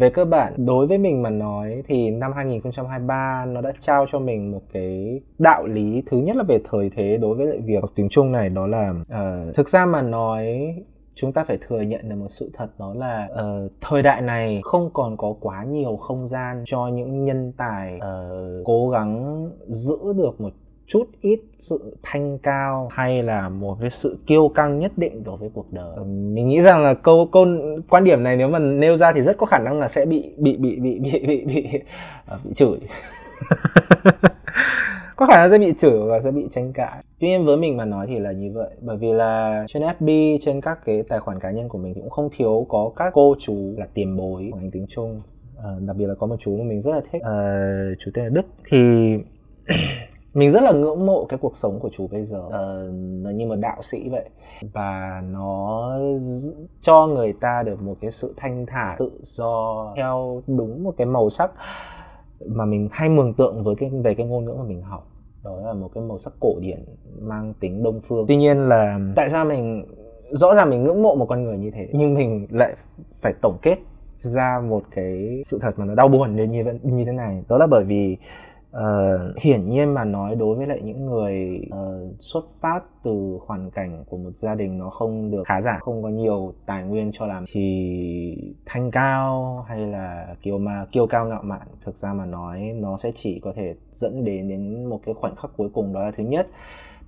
về 0.00 0.10
cơ 0.10 0.24
bản 0.24 0.66
đối 0.66 0.86
với 0.86 0.98
mình 0.98 1.22
mà 1.22 1.30
nói 1.30 1.82
thì 1.86 2.10
năm 2.10 2.32
2023 2.32 3.44
nó 3.46 3.60
đã 3.60 3.72
trao 3.80 4.06
cho 4.10 4.18
mình 4.18 4.50
một 4.52 4.62
cái 4.72 5.20
đạo 5.38 5.66
lý 5.66 6.02
thứ 6.06 6.18
nhất 6.18 6.36
là 6.36 6.44
về 6.48 6.58
thời 6.70 6.90
thế 6.90 7.18
đối 7.20 7.36
với 7.36 7.46
lại 7.46 7.58
việc 7.64 7.80
học 7.80 7.90
tiếng 7.94 8.08
Trung 8.08 8.32
này 8.32 8.48
đó 8.48 8.66
là 8.66 8.90
uh, 8.90 9.54
thực 9.54 9.68
ra 9.68 9.86
mà 9.86 10.02
nói 10.02 10.74
chúng 11.14 11.32
ta 11.32 11.44
phải 11.44 11.58
thừa 11.60 11.80
nhận 11.80 12.08
được 12.08 12.16
một 12.16 12.28
sự 12.28 12.50
thật 12.54 12.68
đó 12.78 12.94
là 12.94 13.28
uh, 13.32 13.72
thời 13.80 14.02
đại 14.02 14.22
này 14.22 14.60
không 14.64 14.90
còn 14.92 15.16
có 15.16 15.34
quá 15.40 15.64
nhiều 15.64 15.96
không 15.96 16.26
gian 16.26 16.62
cho 16.66 16.86
những 16.86 17.24
nhân 17.24 17.52
tài 17.56 17.96
uh, 17.96 18.64
cố 18.64 18.88
gắng 18.88 19.44
giữ 19.68 19.96
được 20.16 20.40
một 20.40 20.52
chút 20.86 21.04
ít 21.20 21.40
sự 21.58 21.96
thanh 22.02 22.38
cao 22.38 22.88
hay 22.92 23.22
là 23.22 23.48
một 23.48 23.76
cái 23.80 23.90
sự 23.90 24.18
kiêu 24.26 24.48
căng 24.48 24.78
nhất 24.78 24.92
định 24.96 25.24
đối 25.24 25.36
với 25.36 25.50
cuộc 25.54 25.72
đời? 25.72 25.92
Ờ, 25.96 26.04
mình 26.04 26.48
nghĩ 26.48 26.62
rằng 26.62 26.82
là 26.82 26.94
câu 26.94 27.28
câu 27.32 27.46
quan 27.88 28.04
điểm 28.04 28.22
này 28.22 28.36
nếu 28.36 28.48
mà 28.48 28.58
nêu 28.58 28.96
ra 28.96 29.12
thì 29.12 29.22
rất 29.22 29.38
có 29.38 29.46
khả 29.46 29.58
năng 29.58 29.78
là 29.78 29.88
sẽ 29.88 30.06
bị 30.06 30.32
bị 30.36 30.56
bị 30.56 30.78
bị 30.80 30.98
bị 30.98 31.26
bị 31.26 31.44
bị, 31.44 31.66
ờ, 32.26 32.38
bị, 32.44 32.54
chửi. 32.54 32.78
Có 35.16 35.26
khả 35.26 35.36
năng 35.36 35.50
sẽ 35.50 35.58
bị 35.58 35.72
chửi 35.78 35.98
và 36.08 36.20
sẽ 36.20 36.30
bị 36.30 36.48
tranh 36.50 36.72
cãi. 36.72 37.00
Tuy 37.20 37.28
nhiên 37.28 37.44
với 37.44 37.56
mình 37.56 37.76
mà 37.76 37.84
nói 37.84 38.06
thì 38.06 38.18
là 38.18 38.32
như 38.32 38.52
vậy. 38.54 38.70
Bởi 38.80 38.96
vì 38.96 39.12
là 39.12 39.64
trên 39.68 39.82
fb 39.82 40.38
trên 40.40 40.60
các 40.60 40.78
cái 40.84 41.02
tài 41.08 41.20
khoản 41.20 41.40
cá 41.40 41.50
nhân 41.50 41.68
của 41.68 41.78
mình 41.78 41.94
thì 41.94 42.00
cũng 42.00 42.10
không 42.10 42.28
thiếu 42.36 42.66
có 42.68 42.92
các 42.96 43.10
cô 43.12 43.34
chú 43.38 43.74
là 43.78 43.86
tiền 43.94 44.16
bối 44.16 44.48
của 44.52 44.58
anh 44.58 44.70
tiếng 44.70 44.86
trung 44.88 45.22
à, 45.58 45.64
ờ, 45.64 45.78
đặc 45.80 45.96
biệt 45.96 46.06
là 46.06 46.14
có 46.14 46.26
một 46.26 46.36
chú 46.40 46.56
mà 46.56 46.64
mình 46.64 46.82
rất 46.82 46.90
là 46.90 47.00
thích. 47.12 47.22
À, 47.22 47.68
chú 47.98 48.10
tên 48.14 48.24
là 48.24 48.30
đức. 48.34 48.46
Thì 48.64 49.14
mình 50.34 50.50
rất 50.50 50.62
là 50.62 50.72
ngưỡng 50.72 51.06
mộ 51.06 51.24
cái 51.24 51.38
cuộc 51.38 51.56
sống 51.56 51.80
của 51.80 51.90
chú 51.92 52.06
bây 52.06 52.24
giờ. 52.24 52.46
Uh, 52.46 52.94
nó 52.94 53.30
như 53.30 53.46
một 53.46 53.56
đạo 53.56 53.82
sĩ 53.82 54.08
vậy. 54.08 54.30
Và 54.72 55.22
nó 55.30 55.90
cho 56.80 57.06
người 57.06 57.32
ta 57.32 57.62
được 57.62 57.82
một 57.82 57.94
cái 58.00 58.10
sự 58.10 58.34
thanh 58.36 58.66
thản 58.66 58.96
tự 58.98 59.10
do 59.22 59.92
theo 59.96 60.42
đúng 60.46 60.84
một 60.84 60.94
cái 60.96 61.06
màu 61.06 61.30
sắc 61.30 61.50
mà 62.46 62.64
mình 62.64 62.88
hay 62.92 63.08
mường 63.08 63.34
tượng 63.34 63.64
với 63.64 63.74
cái 63.74 63.90
về 64.04 64.14
cái 64.14 64.26
ngôn 64.26 64.44
ngữ 64.44 64.52
mà 64.58 64.64
mình 64.64 64.82
học. 64.82 65.06
Đó 65.44 65.60
là 65.64 65.72
một 65.72 65.90
cái 65.94 66.04
màu 66.04 66.18
sắc 66.18 66.32
cổ 66.40 66.54
điển 66.60 66.84
mang 67.20 67.54
tính 67.60 67.82
đông 67.82 68.00
phương. 68.00 68.24
Tuy 68.28 68.36
nhiên 68.36 68.68
là 68.68 68.98
tại 69.16 69.28
sao 69.28 69.44
mình 69.44 69.86
rõ 70.30 70.54
ràng 70.54 70.70
mình 70.70 70.82
ngưỡng 70.82 71.02
mộ 71.02 71.14
một 71.14 71.26
con 71.26 71.42
người 71.42 71.58
như 71.58 71.70
thế 71.70 71.88
nhưng 71.92 72.14
mình 72.14 72.46
lại 72.50 72.74
phải 73.20 73.34
tổng 73.42 73.58
kết 73.62 73.78
ra 74.16 74.60
một 74.68 74.82
cái 74.90 75.42
sự 75.44 75.58
thật 75.60 75.78
mà 75.78 75.84
nó 75.84 75.94
đau 75.94 76.08
buồn 76.08 76.36
đến 76.36 76.52
như 76.52 76.64
như 76.82 77.04
thế 77.04 77.12
này. 77.12 77.42
Đó 77.48 77.58
là 77.58 77.66
bởi 77.66 77.84
vì 77.84 78.16
Uh, 78.74 79.36
hiển 79.40 79.70
nhiên 79.70 79.94
mà 79.94 80.04
nói 80.04 80.34
đối 80.36 80.56
với 80.56 80.66
lại 80.66 80.80
những 80.82 81.06
người 81.06 81.60
uh, 81.74 82.16
xuất 82.20 82.44
phát 82.60 82.80
từ 83.02 83.38
hoàn 83.46 83.70
cảnh 83.70 84.04
của 84.08 84.16
một 84.16 84.30
gia 84.36 84.54
đình 84.54 84.78
nó 84.78 84.90
không 84.90 85.30
được 85.30 85.42
khá 85.46 85.60
giả 85.60 85.78
không 85.80 86.02
có 86.02 86.08
nhiều 86.08 86.54
tài 86.66 86.82
nguyên 86.82 87.10
cho 87.12 87.26
làm 87.26 87.44
thì 87.52 88.54
thanh 88.66 88.90
cao 88.90 89.64
hay 89.68 89.86
là 89.86 90.36
kiêu 90.42 90.58
ma 90.58 90.86
kiêu 90.92 91.06
cao 91.06 91.26
ngạo 91.26 91.42
mạn 91.42 91.60
thực 91.84 91.96
ra 91.96 92.12
mà 92.12 92.26
nói 92.26 92.72
nó 92.76 92.96
sẽ 92.96 93.12
chỉ 93.14 93.40
có 93.40 93.52
thể 93.56 93.74
dẫn 93.92 94.24
đến 94.24 94.48
đến 94.48 94.84
một 94.84 95.00
cái 95.06 95.14
khoảnh 95.14 95.36
khắc 95.36 95.50
cuối 95.56 95.68
cùng 95.74 95.92
đó 95.92 96.02
là 96.02 96.10
thứ 96.10 96.24
nhất 96.24 96.46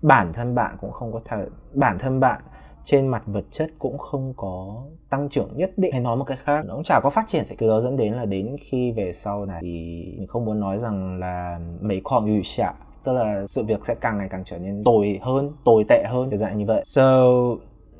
bản 0.03 0.33
thân 0.33 0.55
bạn 0.55 0.77
cũng 0.81 0.93
không 0.93 1.13
có 1.13 1.21
thể 1.25 1.47
bản 1.75 1.99
thân 1.99 2.21
bạn 2.21 2.41
trên 2.87 3.07
mặt 3.07 3.23
vật 3.27 3.45
chất 3.51 3.71
cũng 3.79 3.99
không 3.99 4.35
có 4.37 4.83
tăng 5.11 5.29
trưởng 5.29 5.49
nhất 5.57 5.71
định. 5.77 5.93
Hay 5.93 6.01
nói 6.01 6.17
một 6.17 6.25
cách 6.25 6.39
khác 6.45 6.65
nó 6.67 6.75
cũng 6.75 6.85
chả 6.85 7.01
có 7.03 7.11
phát 7.11 7.27
triển 7.27 7.45
từ 7.59 7.69
đó 7.69 7.81
dẫn 7.81 7.97
đến 7.97 8.13
là 8.13 8.25
đến 8.25 8.57
khi 8.61 8.93
về 8.93 9.13
sau 9.13 9.47
này 9.47 9.59
thì 9.63 10.05
mình 10.19 10.27
không 10.27 10.45
muốn 10.45 10.61
nói 10.61 10.79
rằng 10.79 11.19
là 11.19 11.61
mấy 11.81 12.01
khoảng 12.05 12.27
ủy 12.27 12.43
xạ 12.45 12.73
tức 13.05 13.13
là 13.13 13.47
sự 13.47 13.65
việc 13.65 13.87
sẽ 13.87 13.95
càng 13.95 14.19
ngày 14.19 14.29
càng 14.31 14.43
trở 14.45 14.59
nên 14.59 14.85
tồi 14.85 15.19
hơn 15.23 15.53
tồi 15.65 15.85
tệ 15.89 16.05
hơn 16.09 16.31
kiểu 16.31 16.39
dạng 16.39 16.59
như 16.59 16.65
vậy. 16.67 16.83
So 16.85 17.23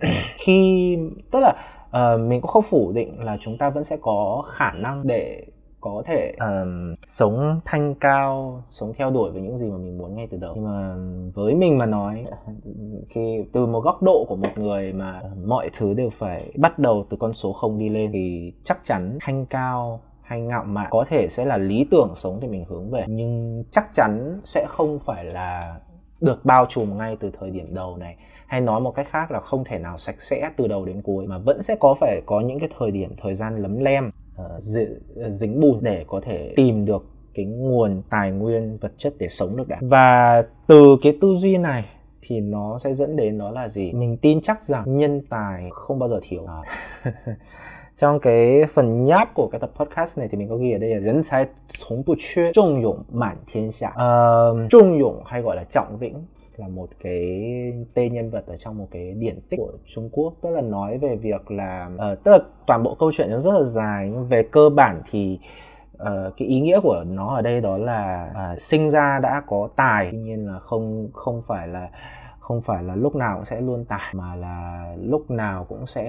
khi 0.39 0.97
tức 1.31 1.41
là 1.41 1.55
uh, 1.87 2.21
mình 2.21 2.41
cũng 2.41 2.51
không 2.51 2.63
phủ 2.63 2.93
định 2.93 3.21
là 3.21 3.37
chúng 3.41 3.59
ta 3.59 3.71
vẫn 3.71 3.85
sẽ 3.85 3.97
có 4.01 4.43
khả 4.47 4.73
năng 4.73 5.07
để 5.07 5.47
có 5.81 6.03
thể 6.07 6.35
um, 6.41 6.95
sống 7.03 7.61
thanh 7.65 7.95
cao 7.95 8.63
sống 8.69 8.93
theo 8.97 9.11
đuổi 9.11 9.31
với 9.31 9.43
những 9.43 9.59
gì 9.59 9.71
mà 9.71 9.77
mình 9.77 9.99
muốn 9.99 10.17
ngay 10.17 10.29
từ 10.31 10.39
đầu. 10.39 10.53
Nhưng 10.55 10.65
mà 10.65 10.97
với 11.35 11.55
mình 11.55 11.79
mà 11.79 11.87
nói 11.87 12.25
khi 13.09 13.45
từ 13.53 13.67
một 13.67 13.81
góc 13.81 14.03
độ 14.03 14.25
của 14.29 14.37
một 14.37 14.49
người 14.57 14.93
mà 14.93 15.21
ờ, 15.23 15.31
mọi 15.45 15.71
thứ 15.77 15.95
đều 15.95 16.11
phải 16.11 16.53
bắt 16.57 16.79
đầu 16.79 17.07
từ 17.11 17.17
con 17.17 17.33
số 17.33 17.53
không 17.53 17.79
đi 17.79 17.89
lên 17.89 18.11
thì 18.13 18.53
chắc 18.65 18.81
chắn 18.85 19.19
thanh 19.21 19.47
cao 19.47 20.01
hay 20.23 20.41
ngạo 20.41 20.65
mạn 20.65 20.89
có 20.91 21.05
thể 21.09 21.29
sẽ 21.29 21.45
là 21.45 21.57
lý 21.57 21.87
tưởng 21.91 22.13
sống 22.15 22.39
thì 22.41 22.49
mình 22.49 22.65
hướng 22.69 22.91
về. 22.91 23.05
Nhưng 23.09 23.65
chắc 23.71 23.89
chắn 23.95 24.41
sẽ 24.45 24.67
không 24.69 24.99
phải 24.99 25.25
là 25.25 25.81
được 26.21 26.45
bao 26.45 26.67
trùm 26.69 26.99
ngay 26.99 27.17
từ 27.21 27.31
thời 27.41 27.51
điểm 27.51 27.75
đầu 27.75 27.97
này 27.97 28.17
hay 28.47 28.61
nói 28.61 28.81
một 28.81 28.91
cách 28.91 29.07
khác 29.09 29.31
là 29.31 29.41
không 29.41 29.65
thể 29.65 29.79
nào 29.79 29.99
sạch 29.99 30.21
sẽ 30.21 30.51
từ 30.57 30.69
đầu 30.69 30.85
đến 30.85 31.03
cuối 31.03 31.27
mà 31.27 31.39
vẫn 31.39 31.63
sẽ 31.63 31.77
có 31.81 31.95
phải 32.01 32.21
có 32.27 32.41
những 32.41 32.59
cái 32.59 32.69
thời 32.79 32.91
điểm 32.91 33.11
thời 33.23 33.35
gian 33.35 33.57
lấm 33.57 33.79
lem 33.79 34.09
uh, 34.09 34.63
dính 35.31 35.61
bùn 35.61 35.79
để 35.83 36.05
có 36.09 36.21
thể 36.21 36.53
tìm 36.57 36.85
được 36.85 37.07
cái 37.35 37.47
nguồn 37.47 38.03
tài 38.11 38.31
nguyên 38.31 38.79
vật 38.81 38.93
chất 38.97 39.15
để 39.19 39.29
sống 39.29 39.57
được 39.57 39.69
đã. 39.69 39.79
Và 39.81 40.43
từ 40.67 40.97
cái 41.03 41.19
tư 41.21 41.35
duy 41.35 41.57
này 41.57 41.85
thì 42.23 42.41
nó 42.41 42.79
sẽ 42.79 42.95
dẫn 42.95 43.17
đến 43.17 43.39
đó 43.39 43.51
là 43.51 43.69
gì? 43.69 43.93
Mình 43.93 44.17
tin 44.17 44.41
chắc 44.41 44.63
rằng 44.63 44.99
nhân 44.99 45.21
tài 45.31 45.69
không 45.73 45.99
bao 45.99 46.09
giờ 46.09 46.21
thiếu. 46.23 46.47
À. 46.47 46.63
trong 47.97 48.21
cái 48.21 48.65
phần 48.75 49.05
nháp 49.05 49.35
của 49.35 49.49
cái 49.53 49.61
tập 49.61 49.71
podcast 49.75 50.19
này 50.19 50.29
thì 50.31 50.39
mình 50.39 50.49
có 50.49 50.57
ghi 50.57 50.73
ở 50.73 50.79
đây 50.79 50.91
là 50.91 51.13
rấn 51.13 51.23
thái 51.31 51.47
sống 51.69 52.03
bù 52.07 52.15
chưa 52.19 52.53
trọng 52.53 52.83
dụng 52.83 53.03
mạn 53.11 53.37
thiên 53.47 53.71
hạ 53.83 53.89
uh, 53.89 54.71
trọng 54.71 54.99
dụng 54.99 55.23
hay 55.27 55.43
gọi 55.43 55.57
là 55.57 55.65
trọng 55.71 55.99
vĩnh 55.99 56.25
là 56.57 56.69
một 56.69 56.89
cái 57.03 57.53
tên 57.95 58.13
nhân 58.13 58.31
vật 58.31 58.47
ở 58.47 58.57
trong 58.57 58.79
một 58.79 58.87
cái 58.91 59.13
điển 59.13 59.41
tích 59.51 59.57
của 59.57 59.73
Trung 59.87 60.09
Quốc. 60.13 60.35
Tức 60.43 60.51
là 60.51 60.61
nói 60.61 60.99
về 60.99 61.17
việc 61.17 61.51
là 61.51 61.91
uh, 61.95 62.25
tức 62.25 62.33
là 62.33 62.39
toàn 62.67 62.83
bộ 62.83 62.97
câu 62.99 63.13
chuyện 63.13 63.31
nó 63.31 63.41
rất 63.41 63.55
là 63.55 63.63
dài 63.63 64.11
nhưng 64.13 64.29
về 64.29 64.43
cơ 64.43 64.69
bản 64.69 65.03
thì 65.11 65.39
Uh, 66.03 66.37
cái 66.37 66.49
ý 66.49 66.61
nghĩa 66.61 66.81
của 66.81 67.05
nó 67.07 67.35
ở 67.35 67.43
đây 67.43 67.61
đó 67.61 67.79
là 67.79 68.31
uh, 68.31 68.61
sinh 68.61 68.91
ra 68.91 69.19
đã 69.23 69.43
có 69.47 69.69
tài. 69.77 70.09
Tuy 70.11 70.19
nhiên 70.19 70.47
là 70.47 70.59
không 70.59 71.09
không 71.13 71.43
phải 71.47 71.69
là 71.69 71.89
không 72.47 72.63
phải 72.63 72.83
là 72.83 72.97
lúc 72.97 73.17
nào 73.17 73.37
cũng 73.37 73.45
sẽ 73.45 73.61
luôn 73.61 73.85
tài 73.85 74.13
mà 74.13 74.37
là 74.37 74.87
lúc 75.01 75.31
nào 75.31 75.67
cũng 75.69 75.87
sẽ 75.87 76.05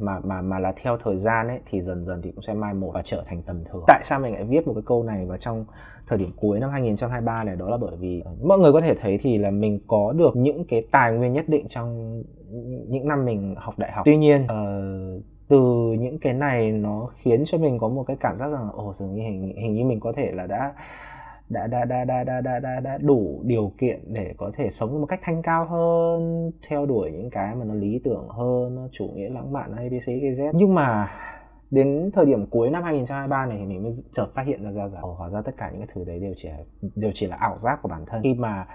mà 0.00 0.20
mà 0.24 0.42
mà 0.42 0.58
là 0.58 0.72
theo 0.76 0.96
thời 0.96 1.18
gian 1.18 1.48
ấy 1.48 1.60
thì 1.66 1.80
dần 1.80 2.04
dần 2.04 2.22
thì 2.22 2.30
cũng 2.32 2.42
sẽ 2.42 2.54
mai 2.54 2.74
một 2.74 2.90
và 2.94 3.02
trở 3.04 3.22
thành 3.26 3.42
tầm 3.42 3.64
thường. 3.64 3.84
Tại 3.86 4.00
sao 4.02 4.20
mình 4.20 4.34
lại 4.34 4.44
viết 4.44 4.66
một 4.66 4.72
cái 4.74 4.82
câu 4.86 5.02
này 5.02 5.26
vào 5.26 5.38
trong 5.38 5.64
thời 6.06 6.18
điểm 6.18 6.28
cuối 6.36 6.60
năm 6.60 6.70
2023 6.70 7.44
này 7.44 7.56
đó 7.56 7.68
là 7.68 7.76
bởi 7.76 7.96
vì 7.96 8.20
ờ, 8.24 8.32
mọi 8.42 8.58
người 8.58 8.72
có 8.72 8.80
thể 8.80 8.94
thấy 8.94 9.18
thì 9.22 9.38
là 9.38 9.50
mình 9.50 9.80
có 9.86 10.12
được 10.12 10.36
những 10.36 10.64
cái 10.64 10.86
tài 10.90 11.12
nguyên 11.12 11.32
nhất 11.32 11.48
định 11.48 11.68
trong 11.68 12.22
những 12.88 13.08
năm 13.08 13.24
mình 13.24 13.54
học 13.58 13.78
đại 13.78 13.92
học. 13.92 14.02
Tuy 14.04 14.16
nhiên 14.16 14.42
uh, 14.44 15.22
từ 15.48 15.92
những 15.98 16.18
cái 16.18 16.34
này 16.34 16.72
nó 16.72 17.08
khiến 17.16 17.42
cho 17.46 17.58
mình 17.58 17.78
có 17.78 17.88
một 17.88 18.04
cái 18.06 18.16
cảm 18.20 18.36
giác 18.36 18.48
rằng 18.48 18.70
ồ 18.72 18.92
dường 18.92 19.14
như 19.14 19.22
hình 19.22 19.56
hình 19.56 19.74
như 19.74 19.84
mình 19.84 20.00
có 20.00 20.12
thể 20.12 20.32
là 20.32 20.46
đã 20.46 20.74
đã 21.48 21.66
đã 21.66 21.84
đã 21.84 22.04
đã 22.04 22.24
đã 22.24 22.40
đã 22.40 22.60
đã, 22.60 22.80
đã 22.80 22.98
đủ 22.98 23.42
điều 23.44 23.72
kiện 23.78 24.12
để 24.12 24.34
có 24.36 24.50
thể 24.54 24.70
sống 24.70 25.00
một 25.00 25.06
cách 25.06 25.20
thanh 25.22 25.42
cao 25.42 25.64
hơn 25.64 26.50
theo 26.68 26.86
đuổi 26.86 27.10
những 27.10 27.30
cái 27.30 27.54
mà 27.54 27.64
nó 27.64 27.74
lý 27.74 28.00
tưởng 28.04 28.28
hơn 28.28 28.74
nó 28.74 28.88
chủ 28.92 29.06
nghĩa 29.14 29.28
lãng 29.28 29.52
mạn 29.52 29.76
abc 29.76 30.08
z. 30.08 30.50
Nhưng 30.54 30.74
mà 30.74 31.08
đến 31.70 32.10
thời 32.14 32.26
điểm 32.26 32.46
cuối 32.46 32.70
năm 32.70 32.82
2023 32.82 33.46
này 33.46 33.58
thì 33.58 33.66
mình 33.66 33.82
mới 33.82 33.92
chợt 34.12 34.26
phát 34.34 34.46
hiện 34.46 34.64
ra 34.64 34.70
ra 34.70 34.88
rằng 34.88 35.02
hóa 35.02 35.28
ra 35.28 35.42
tất 35.42 35.52
cả 35.56 35.70
những 35.70 35.80
cái 35.80 35.88
thứ 35.94 36.04
đấy 36.04 36.20
đều 36.20 36.32
chỉ 36.36 36.48
là, 36.48 36.58
đều 36.94 37.10
chỉ 37.14 37.26
là 37.26 37.36
ảo 37.36 37.58
giác 37.58 37.82
của 37.82 37.88
bản 37.88 38.04
thân. 38.06 38.22
Khi 38.22 38.34
mà 38.34 38.66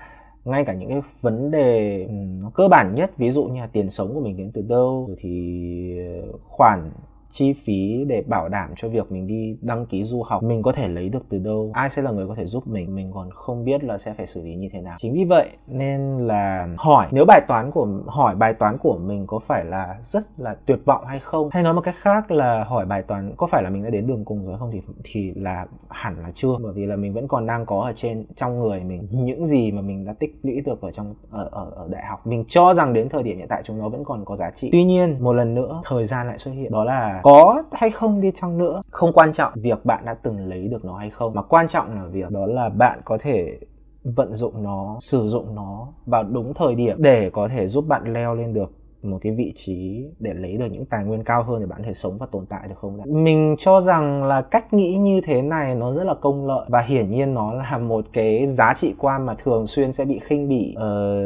ngay 0.45 0.65
cả 0.65 0.73
những 0.73 0.89
cái 0.89 1.01
vấn 1.21 1.51
đề 1.51 2.07
nó 2.41 2.51
cơ 2.55 2.67
bản 2.67 2.95
nhất 2.95 3.11
ví 3.17 3.31
dụ 3.31 3.43
như 3.43 3.61
là 3.61 3.67
tiền 3.67 3.89
sống 3.89 4.13
của 4.13 4.19
mình 4.19 4.37
đến 4.37 4.51
từ 4.53 4.61
đâu 4.61 5.05
rồi 5.07 5.17
thì 5.19 5.97
ờ, 6.21 6.37
khoản 6.47 6.91
chi 7.31 7.53
phí 7.53 8.05
để 8.07 8.23
bảo 8.27 8.49
đảm 8.49 8.73
cho 8.75 8.89
việc 8.89 9.11
mình 9.11 9.27
đi 9.27 9.57
đăng 9.61 9.85
ký 9.85 10.03
du 10.03 10.23
học 10.23 10.43
mình 10.43 10.61
có 10.61 10.71
thể 10.71 10.87
lấy 10.87 11.09
được 11.09 11.25
từ 11.29 11.39
đâu 11.39 11.71
ai 11.73 11.89
sẽ 11.89 12.01
là 12.01 12.11
người 12.11 12.27
có 12.27 12.35
thể 12.35 12.45
giúp 12.45 12.67
mình 12.67 12.95
mình 12.95 13.11
còn 13.13 13.29
không 13.31 13.65
biết 13.65 13.83
là 13.83 13.97
sẽ 13.97 14.13
phải 14.13 14.27
xử 14.27 14.43
lý 14.43 14.55
như 14.55 14.69
thế 14.73 14.81
nào. 14.81 14.95
Chính 14.97 15.13
vì 15.13 15.25
vậy 15.25 15.49
nên 15.67 16.17
là 16.17 16.67
hỏi 16.77 17.07
nếu 17.11 17.25
bài 17.27 17.41
toán 17.47 17.71
của 17.71 17.87
hỏi 18.07 18.35
bài 18.35 18.53
toán 18.53 18.77
của 18.77 18.97
mình 18.97 19.27
có 19.27 19.39
phải 19.39 19.65
là 19.65 19.95
rất 20.03 20.23
là 20.37 20.55
tuyệt 20.65 20.79
vọng 20.85 21.05
hay 21.05 21.19
không 21.19 21.49
hay 21.51 21.63
nói 21.63 21.73
một 21.73 21.81
cách 21.81 21.95
khác 21.97 22.31
là 22.31 22.63
hỏi 22.63 22.85
bài 22.85 23.01
toán 23.01 23.33
có 23.37 23.47
phải 23.47 23.63
là 23.63 23.69
mình 23.69 23.83
đã 23.83 23.89
đến 23.89 24.07
đường 24.07 24.25
cùng 24.25 24.45
rồi 24.45 24.57
không 24.59 24.71
thì 24.71 24.81
thì 25.03 25.33
là 25.35 25.65
hẳn 25.89 26.23
là 26.23 26.31
chưa. 26.33 26.57
Bởi 26.63 26.73
vì 26.73 26.85
là 26.85 26.95
mình 26.95 27.13
vẫn 27.13 27.27
còn 27.27 27.45
đang 27.45 27.65
có 27.65 27.81
ở 27.81 27.93
trên 27.95 28.25
trong 28.35 28.59
người 28.59 28.83
mình 28.83 29.07
những 29.11 29.45
gì 29.45 29.71
mà 29.71 29.81
mình 29.81 30.05
đã 30.05 30.13
tích 30.19 30.39
lũy 30.43 30.61
được 30.61 30.81
ở 30.81 30.91
trong 30.91 31.15
ở 31.31 31.49
ở, 31.51 31.71
ở 31.75 31.87
đại 31.91 32.05
học. 32.05 32.27
Mình 32.27 32.45
cho 32.47 32.73
rằng 32.73 32.93
đến 32.93 33.09
thời 33.09 33.23
điểm 33.23 33.37
hiện 33.37 33.47
tại 33.49 33.61
chúng 33.65 33.79
nó 33.79 33.89
vẫn 33.89 34.03
còn 34.03 34.25
có 34.25 34.35
giá 34.35 34.51
trị. 34.51 34.69
Tuy 34.71 34.83
nhiên 34.83 35.17
một 35.19 35.33
lần 35.33 35.55
nữa 35.55 35.81
thời 35.85 36.05
gian 36.05 36.27
lại 36.27 36.37
xuất 36.37 36.51
hiện. 36.51 36.71
Đó 36.71 36.83
là 36.83 37.20
có 37.23 37.63
hay 37.71 37.89
không 37.89 38.21
đi 38.21 38.31
chăng 38.35 38.57
nữa? 38.57 38.81
Không 38.91 39.13
quan 39.13 39.33
trọng 39.33 39.53
việc 39.55 39.85
bạn 39.85 40.05
đã 40.05 40.13
từng 40.13 40.49
lấy 40.49 40.67
được 40.67 40.85
nó 40.85 40.97
hay 40.97 41.09
không, 41.09 41.33
mà 41.33 41.41
quan 41.41 41.67
trọng 41.67 41.95
là 41.95 42.05
việc 42.05 42.29
đó 42.31 42.45
là 42.45 42.69
bạn 42.69 43.01
có 43.05 43.17
thể 43.21 43.59
vận 44.03 44.35
dụng 44.35 44.63
nó, 44.63 44.97
sử 44.99 45.27
dụng 45.27 45.55
nó 45.55 45.87
vào 46.05 46.23
đúng 46.23 46.53
thời 46.53 46.75
điểm 46.75 46.97
để 47.01 47.29
có 47.29 47.47
thể 47.47 47.67
giúp 47.67 47.87
bạn 47.87 48.13
leo 48.13 48.35
lên 48.35 48.53
được 48.53 48.71
một 49.03 49.17
cái 49.21 49.33
vị 49.33 49.53
trí 49.55 50.05
để 50.19 50.33
lấy 50.33 50.57
được 50.57 50.65
những 50.71 50.85
tài 50.85 51.03
nguyên 51.03 51.23
cao 51.23 51.43
hơn 51.43 51.59
để 51.59 51.65
bạn 51.65 51.79
có 51.79 51.85
thể 51.87 51.93
sống 51.93 52.17
và 52.17 52.25
tồn 52.31 52.45
tại 52.45 52.67
được 52.67 52.75
không 52.81 53.23
mình 53.23 53.55
cho 53.59 53.81
rằng 53.81 54.23
là 54.23 54.41
cách 54.41 54.73
nghĩ 54.73 54.97
như 54.97 55.21
thế 55.21 55.41
này 55.41 55.75
nó 55.75 55.93
rất 55.93 56.03
là 56.03 56.13
công 56.13 56.47
lợi 56.47 56.65
và 56.69 56.81
hiển 56.81 57.11
nhiên 57.11 57.33
nó 57.33 57.53
là 57.53 57.77
một 57.77 58.05
cái 58.13 58.47
giá 58.47 58.73
trị 58.73 58.95
quan 58.97 59.25
mà 59.25 59.35
thường 59.35 59.67
xuyên 59.67 59.93
sẽ 59.93 60.05
bị 60.05 60.19
khinh 60.19 60.49
bỉ. 60.49 60.73
Ờ... 60.77 61.21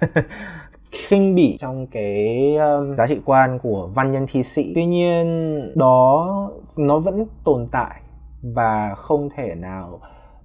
khinh 1.08 1.34
bỉ 1.34 1.56
trong 1.58 1.86
cái 1.86 2.56
um, 2.56 2.94
giá 2.94 3.06
trị 3.06 3.20
quan 3.24 3.58
của 3.62 3.90
văn 3.94 4.12
nhân 4.12 4.26
thi 4.28 4.42
sĩ. 4.42 4.72
Tuy 4.74 4.86
nhiên 4.86 5.26
đó 5.74 6.50
nó 6.76 6.98
vẫn 6.98 7.26
tồn 7.44 7.68
tại 7.72 8.00
và 8.42 8.94
không 8.94 9.28
thể 9.36 9.54
nào 9.54 10.00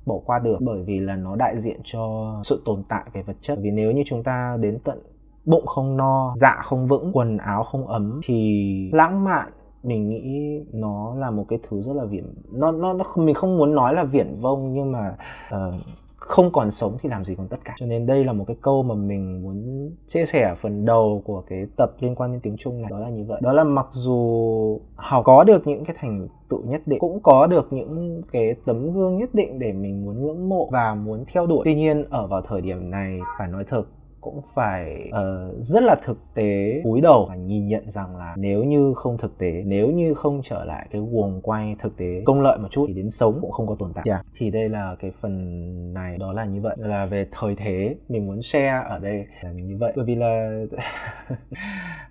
bỏ 0.06 0.16
qua 0.26 0.40
được 0.40 0.58
bởi 0.62 0.84
vì 0.84 1.00
là 1.00 1.16
nó 1.16 1.36
đại 1.36 1.58
diện 1.58 1.80
cho 1.84 2.34
sự 2.44 2.62
tồn 2.66 2.84
tại 2.90 3.04
về 3.14 3.24
vật 3.24 3.36
chất. 3.42 3.60
Vì 3.62 3.72
nếu 3.72 3.92
như 3.92 4.04
chúng 4.06 4.24
ta 4.24 4.58
đến 4.60 4.80
tận 4.84 5.00
bụng 5.46 5.66
không 5.66 5.98
no 5.98 6.34
dạ 6.36 6.60
không 6.64 6.88
vững 6.88 7.12
quần 7.14 7.38
áo 7.38 7.64
không 7.64 7.88
ấm 7.88 8.22
thì 8.24 8.90
lãng 8.94 9.24
mạn 9.24 9.52
mình 9.84 10.10
nghĩ 10.10 10.60
nó 10.74 11.16
là 11.16 11.32
một 11.32 11.46
cái 11.48 11.60
thứ 11.70 11.82
rất 11.82 11.96
là 11.96 12.06
viển 12.06 12.34
nó 12.52 12.72
nó, 12.72 12.94
nó 12.94 13.06
mình 13.16 13.36
không 13.36 13.58
muốn 13.58 13.76
nói 13.76 13.94
là 13.94 14.04
viển 14.04 14.40
vông 14.40 14.74
nhưng 14.74 14.92
mà 14.92 15.16
uh, 15.56 15.74
không 16.22 16.52
còn 16.52 16.72
sống 16.72 16.98
thì 17.00 17.10
làm 17.10 17.26
gì 17.26 17.36
còn 17.36 17.48
tất 17.48 17.58
cả. 17.66 17.74
Cho 17.78 17.86
nên 17.86 18.06
đây 18.06 18.26
là 18.26 18.34
một 18.34 18.44
cái 18.48 18.58
câu 18.62 18.84
mà 18.84 18.96
mình 18.96 19.44
muốn 19.44 19.90
chia 20.08 20.26
sẻ 20.26 20.44
ở 20.44 20.56
phần 20.56 20.86
đầu 20.86 21.22
của 21.26 21.42
cái 21.42 21.66
tập 21.78 21.92
liên 22.00 22.16
quan 22.16 22.32
đến 22.32 22.42
tiếng 22.42 22.58
trung 22.58 22.82
này. 22.82 22.92
Đó 22.92 23.00
là 23.00 23.10
như 23.10 23.24
vậy. 23.28 23.42
Đó 23.44 23.54
là 23.54 23.64
mặc 23.64 23.88
dù 23.92 24.80
học 24.96 25.24
có 25.26 25.44
được 25.44 25.68
những 25.68 25.86
cái 25.86 25.96
thành 26.00 26.28
tựu 26.50 26.62
nhất 26.64 26.82
định, 26.86 27.00
cũng 27.00 27.20
có 27.24 27.48
được 27.48 27.74
những 27.74 28.22
cái 28.32 28.56
tấm 28.66 28.94
gương 28.94 29.18
nhất 29.18 29.30
định 29.34 29.60
để 29.60 29.72
mình 29.72 30.06
muốn 30.06 30.22
ngưỡng 30.22 30.50
mộ 30.50 30.70
và 30.72 30.96
muốn 30.96 31.26
theo 31.34 31.48
đuổi. 31.48 31.62
Tuy 31.66 31.76
nhiên, 31.76 32.06
ở 32.10 32.28
vào 32.28 32.42
thời 32.42 32.62
điểm 32.62 32.90
này, 32.90 33.20
phải 33.40 33.48
nói 33.48 33.64
thật 33.68 33.84
cũng 34.22 34.42
phải 34.54 35.10
uh, 35.10 35.64
rất 35.64 35.84
là 35.84 35.96
thực 36.04 36.18
tế 36.34 36.82
cúi 36.84 37.02
đầu 37.02 37.26
và 37.30 37.36
nhìn 37.36 37.68
nhận 37.68 37.92
rằng 37.92 38.18
là 38.18 38.34
nếu 38.38 38.64
như 38.64 38.94
không 38.94 39.18
thực 39.18 39.38
tế 39.38 39.64
nếu 39.66 39.92
như 39.92 40.14
không 40.14 40.42
trở 40.44 40.66
lại 40.66 40.88
cái 40.92 41.02
guồng 41.12 41.42
quay 41.42 41.76
thực 41.80 41.98
tế 41.98 42.22
công 42.26 42.42
lợi 42.42 42.58
một 42.58 42.68
chút 42.72 42.86
thì 42.88 42.94
đến 42.94 43.10
sống 43.10 43.38
cũng 43.42 43.52
không 43.52 43.68
có 43.68 43.76
tồn 43.80 43.94
tại. 43.94 44.06
Yeah. 44.08 44.26
thì 44.36 44.52
đây 44.52 44.70
là 44.70 44.96
cái 45.00 45.12
phần 45.12 45.94
này 45.94 46.18
đó 46.18 46.34
là 46.34 46.46
như 46.46 46.62
vậy. 46.62 46.76
Là 46.80 47.06
về 47.06 47.28
thời 47.32 47.56
thế 47.56 47.96
mình 48.10 48.28
muốn 48.28 48.42
share 48.42 48.84
ở 48.90 49.00
đây 49.00 49.26
là 49.42 49.52
như 49.52 49.78
vậy. 49.80 49.94
Bởi 49.96 50.06
vì 50.06 50.16
là 50.16 50.62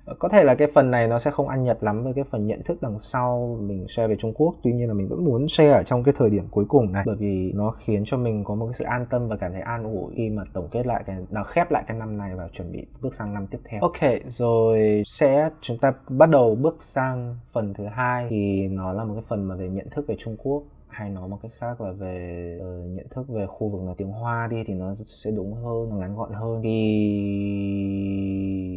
có 0.18 0.28
thể 0.28 0.44
là 0.44 0.54
cái 0.54 0.68
phần 0.74 0.90
này 0.90 1.08
nó 1.08 1.18
sẽ 1.18 1.30
không 1.30 1.48
ăn 1.48 1.64
nhập 1.64 1.82
lắm 1.82 2.04
với 2.04 2.12
cái 2.14 2.24
phần 2.30 2.46
nhận 2.46 2.62
thức 2.62 2.82
đằng 2.82 2.98
sau 2.98 3.58
mình 3.60 3.86
share 3.88 4.08
về 4.08 4.16
Trung 4.18 4.32
Quốc. 4.34 4.54
Tuy 4.62 4.72
nhiên 4.72 4.88
là 4.88 4.94
mình 4.94 5.08
vẫn 5.08 5.24
muốn 5.24 5.48
share 5.48 5.72
ở 5.72 5.82
trong 5.82 6.04
cái 6.04 6.14
thời 6.18 6.30
điểm 6.30 6.48
cuối 6.50 6.64
cùng 6.68 6.92
này. 6.92 7.02
Bởi 7.06 7.16
vì 7.16 7.52
nó 7.54 7.70
khiến 7.70 8.02
cho 8.06 8.16
mình 8.16 8.44
có 8.44 8.54
một 8.54 8.66
cái 8.66 8.74
sự 8.74 8.84
an 8.84 9.06
tâm 9.10 9.28
và 9.28 9.36
cảm 9.36 9.52
thấy 9.52 9.60
an 9.60 9.84
ủi 9.84 10.14
khi 10.16 10.30
mà 10.30 10.42
tổng 10.52 10.68
kết 10.70 10.86
lại 10.86 11.02
cái 11.06 11.16
nào 11.30 11.44
khép 11.44 11.70
lại 11.70 11.84
cái 11.86 11.96
năm 12.00 12.18
này 12.18 12.34
và 12.34 12.48
chuẩn 12.48 12.72
bị 12.72 12.86
bước 13.00 13.14
sang 13.14 13.34
năm 13.34 13.46
tiếp 13.46 13.58
theo. 13.64 13.80
Ok, 13.80 13.98
rồi 14.26 15.02
sẽ 15.06 15.50
chúng 15.60 15.78
ta 15.78 15.92
bắt 16.08 16.30
đầu 16.30 16.54
bước 16.54 16.82
sang 16.82 17.36
phần 17.52 17.74
thứ 17.74 17.84
hai 17.86 18.26
thì 18.30 18.68
nó 18.68 18.92
là 18.92 19.04
một 19.04 19.14
cái 19.14 19.24
phần 19.28 19.44
mà 19.44 19.54
về 19.54 19.68
nhận 19.68 19.90
thức 19.90 20.04
về 20.08 20.16
Trung 20.18 20.36
Quốc 20.38 20.62
hay 20.90 21.10
nói 21.10 21.28
một 21.28 21.38
cách 21.42 21.52
khác 21.58 21.80
là 21.80 21.92
về 21.92 22.58
uh, 22.60 22.90
nhận 22.90 23.06
thức 23.10 23.28
về 23.28 23.46
khu 23.46 23.68
vực 23.68 23.82
là 23.86 23.94
tiếng 23.96 24.12
hoa 24.12 24.46
đi 24.46 24.64
thì 24.66 24.74
nó 24.74 24.94
sẽ 24.94 25.30
đúng 25.30 25.54
hơn 25.54 25.98
ngắn 25.98 26.16
gọn 26.16 26.32
hơn. 26.32 26.60
Thì 26.62 26.70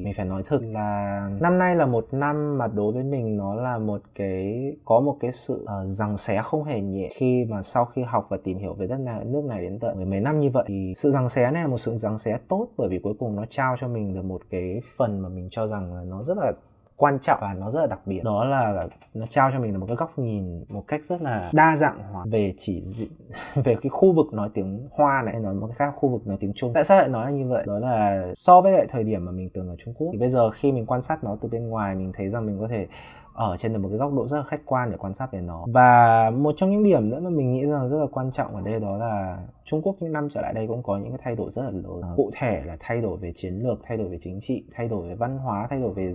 mình 0.03 0.13
phải 0.17 0.25
nói 0.25 0.43
thực 0.45 0.63
là 0.63 1.29
năm 1.41 1.57
nay 1.57 1.75
là 1.75 1.85
một 1.85 2.07
năm 2.11 2.57
mà 2.57 2.67
đối 2.67 2.93
với 2.93 3.03
mình 3.03 3.37
nó 3.37 3.55
là 3.55 3.77
một 3.77 4.01
cái 4.15 4.73
có 4.85 4.99
một 4.99 5.17
cái 5.19 5.31
sự 5.31 5.63
uh, 5.63 5.87
rằng 5.87 6.17
xé 6.17 6.41
không 6.43 6.63
hề 6.63 6.81
nhẹ 6.81 7.09
khi 7.13 7.45
mà 7.45 7.61
sau 7.61 7.85
khi 7.85 8.01
học 8.01 8.27
và 8.29 8.37
tìm 8.43 8.57
hiểu 8.57 8.73
về 8.73 8.87
đất 8.87 8.99
này 8.99 9.25
nước 9.25 9.43
này 9.45 9.61
đến 9.61 9.79
tận 9.79 9.95
mười 9.95 10.05
mấy 10.05 10.21
năm 10.21 10.39
như 10.39 10.49
vậy. 10.49 10.65
Thì 10.67 10.93
sự 10.95 11.11
rằng 11.11 11.29
xé 11.29 11.51
này 11.51 11.61
là 11.61 11.67
một 11.67 11.77
sự 11.77 11.97
rằng 11.97 12.19
xé 12.19 12.37
tốt 12.47 12.67
bởi 12.77 12.89
vì 12.89 12.99
cuối 12.99 13.13
cùng 13.19 13.35
nó 13.35 13.45
trao 13.49 13.75
cho 13.79 13.87
mình 13.87 14.13
được 14.13 14.25
một 14.25 14.41
cái 14.49 14.81
phần 14.97 15.19
mà 15.19 15.29
mình 15.29 15.47
cho 15.51 15.67
rằng 15.67 15.93
là 15.93 16.03
nó 16.03 16.23
rất 16.23 16.37
là 16.37 16.51
quan 16.97 17.19
trọng 17.19 17.37
và 17.41 17.53
nó 17.53 17.71
rất 17.71 17.81
là 17.81 17.87
đặc 17.87 17.99
biệt. 18.05 18.23
Đó 18.23 18.45
là 18.45 18.87
nó 19.13 19.25
trao 19.29 19.51
cho 19.51 19.59
mình 19.59 19.73
là 19.73 19.79
một 19.79 19.85
cái 19.87 19.95
góc 19.95 20.19
nhìn 20.19 20.65
một 20.69 20.83
cách 20.87 21.05
rất 21.05 21.21
là 21.21 21.49
đa 21.53 21.75
dạng 21.75 21.99
hóa 22.11 22.25
về 22.31 22.53
chỉ 22.57 22.81
dị, 22.83 23.07
về 23.63 23.75
cái 23.81 23.89
khu 23.89 24.13
vực 24.13 24.33
nói 24.33 24.49
tiếng 24.53 24.87
hoa 24.91 25.21
này 25.21 25.39
nói 25.39 25.53
một 25.53 25.67
cái 25.67 25.75
khác 25.75 25.93
khu 25.97 26.09
vực 26.09 26.27
nói 26.27 26.37
tiếng 26.39 26.53
trung. 26.55 26.73
Tại 26.73 26.83
sao 26.83 26.97
lại 26.97 27.09
nói 27.09 27.25
là 27.25 27.31
như 27.31 27.47
vậy? 27.47 27.63
Đó 27.67 27.79
là 27.79 28.23
so 28.33 28.61
với 28.61 28.71
lại 28.71 28.85
thời 28.89 29.03
điểm 29.03 29.25
mà 29.25 29.31
mình 29.31 29.49
từng 29.53 29.69
ở 29.69 29.75
trung 29.79 29.93
quốc 29.93 30.09
thì 30.11 30.17
bây 30.17 30.29
giờ 30.29 30.49
khi 30.49 30.71
mình 30.71 30.85
quan 30.85 31.01
sát 31.01 31.23
nó 31.23 31.37
từ 31.41 31.49
bên 31.49 31.67
ngoài 31.67 31.95
mình 31.95 32.11
thấy 32.15 32.29
rằng 32.29 32.45
mình 32.45 32.59
có 32.59 32.67
thể 32.67 32.87
ở 33.33 33.57
trên 33.57 33.73
được 33.73 33.79
một 33.79 33.89
cái 33.89 33.97
góc 33.97 34.13
độ 34.13 34.27
rất 34.27 34.37
là 34.37 34.43
khách 34.43 34.61
quan 34.65 34.91
để 34.91 34.97
quan 34.97 35.13
sát 35.13 35.31
về 35.31 35.41
nó. 35.41 35.65
Và 35.67 36.29
một 36.29 36.55
trong 36.57 36.71
những 36.71 36.83
điểm 36.83 37.09
nữa 37.09 37.19
mà 37.19 37.29
mình 37.29 37.53
nghĩ 37.53 37.65
rằng 37.65 37.89
rất 37.89 37.97
là 37.97 38.05
quan 38.11 38.31
trọng 38.31 38.55
ở 38.55 38.61
đây 38.61 38.79
đó 38.79 38.97
là 38.97 39.43
Trung 39.65 39.81
Quốc 39.81 39.95
những 39.99 40.13
năm 40.13 40.27
trở 40.33 40.41
lại 40.41 40.53
đây 40.53 40.67
cũng 40.67 40.83
có 40.83 40.97
những 40.97 41.09
cái 41.09 41.19
thay 41.23 41.35
đổi 41.35 41.49
rất 41.49 41.61
là 41.63 41.71
lớn. 41.71 42.01
Ờ, 42.01 42.13
cụ 42.17 42.31
thể 42.33 42.61
là 42.65 42.77
thay 42.79 43.01
đổi 43.01 43.17
về 43.17 43.31
chiến 43.35 43.53
lược 43.53 43.79
thay 43.83 43.97
đổi 43.97 44.09
về 44.09 44.17
chính 44.21 44.39
trị 44.41 44.63
thay 44.73 44.87
đổi 44.87 45.07
về 45.07 45.15
văn 45.15 45.37
hóa 45.37 45.67
thay 45.69 45.79
đổi 45.79 45.93
về 45.93 46.13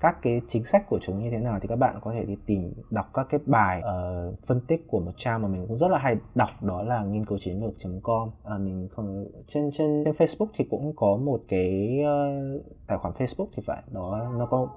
các 0.00 0.22
cái 0.22 0.40
chính 0.48 0.64
sách 0.64 0.84
của 0.88 0.98
chúng 1.02 1.24
như 1.24 1.30
thế 1.30 1.38
nào 1.38 1.58
thì 1.62 1.68
các 1.68 1.76
bạn 1.76 1.96
có 2.00 2.12
thể 2.12 2.24
đi 2.24 2.36
tìm 2.46 2.72
đọc 2.90 3.06
các 3.14 3.26
cái 3.30 3.40
bài 3.46 3.82
uh, 3.82 4.38
phân 4.46 4.60
tích 4.60 4.84
của 4.88 5.00
một 5.00 5.12
trang 5.16 5.42
mà 5.42 5.48
mình 5.48 5.66
cũng 5.68 5.78
rất 5.78 5.90
là 5.90 5.98
hay 5.98 6.16
đọc 6.34 6.50
đó 6.62 6.82
là 6.82 7.04
nghiên 7.04 7.26
cứu 7.26 7.38
chiến 7.38 7.60
lược.com 7.60 8.28
uh, 8.28 8.34
ờ, 8.42 8.58
mình 8.58 8.88
không 8.90 9.26
trên 9.46 9.70
trên 9.72 10.04
trên 10.04 10.14
Facebook 10.14 10.46
thì 10.54 10.64
cũng 10.70 10.92
có 10.96 11.16
một 11.16 11.40
cái 11.48 12.00
uh, 12.02 12.62
tài 12.86 12.98
khoản 12.98 13.14
Facebook 13.14 13.46
thì 13.56 13.62
phải 13.66 13.82
đó 13.92 14.30
nó 14.38 14.46
có 14.46 14.68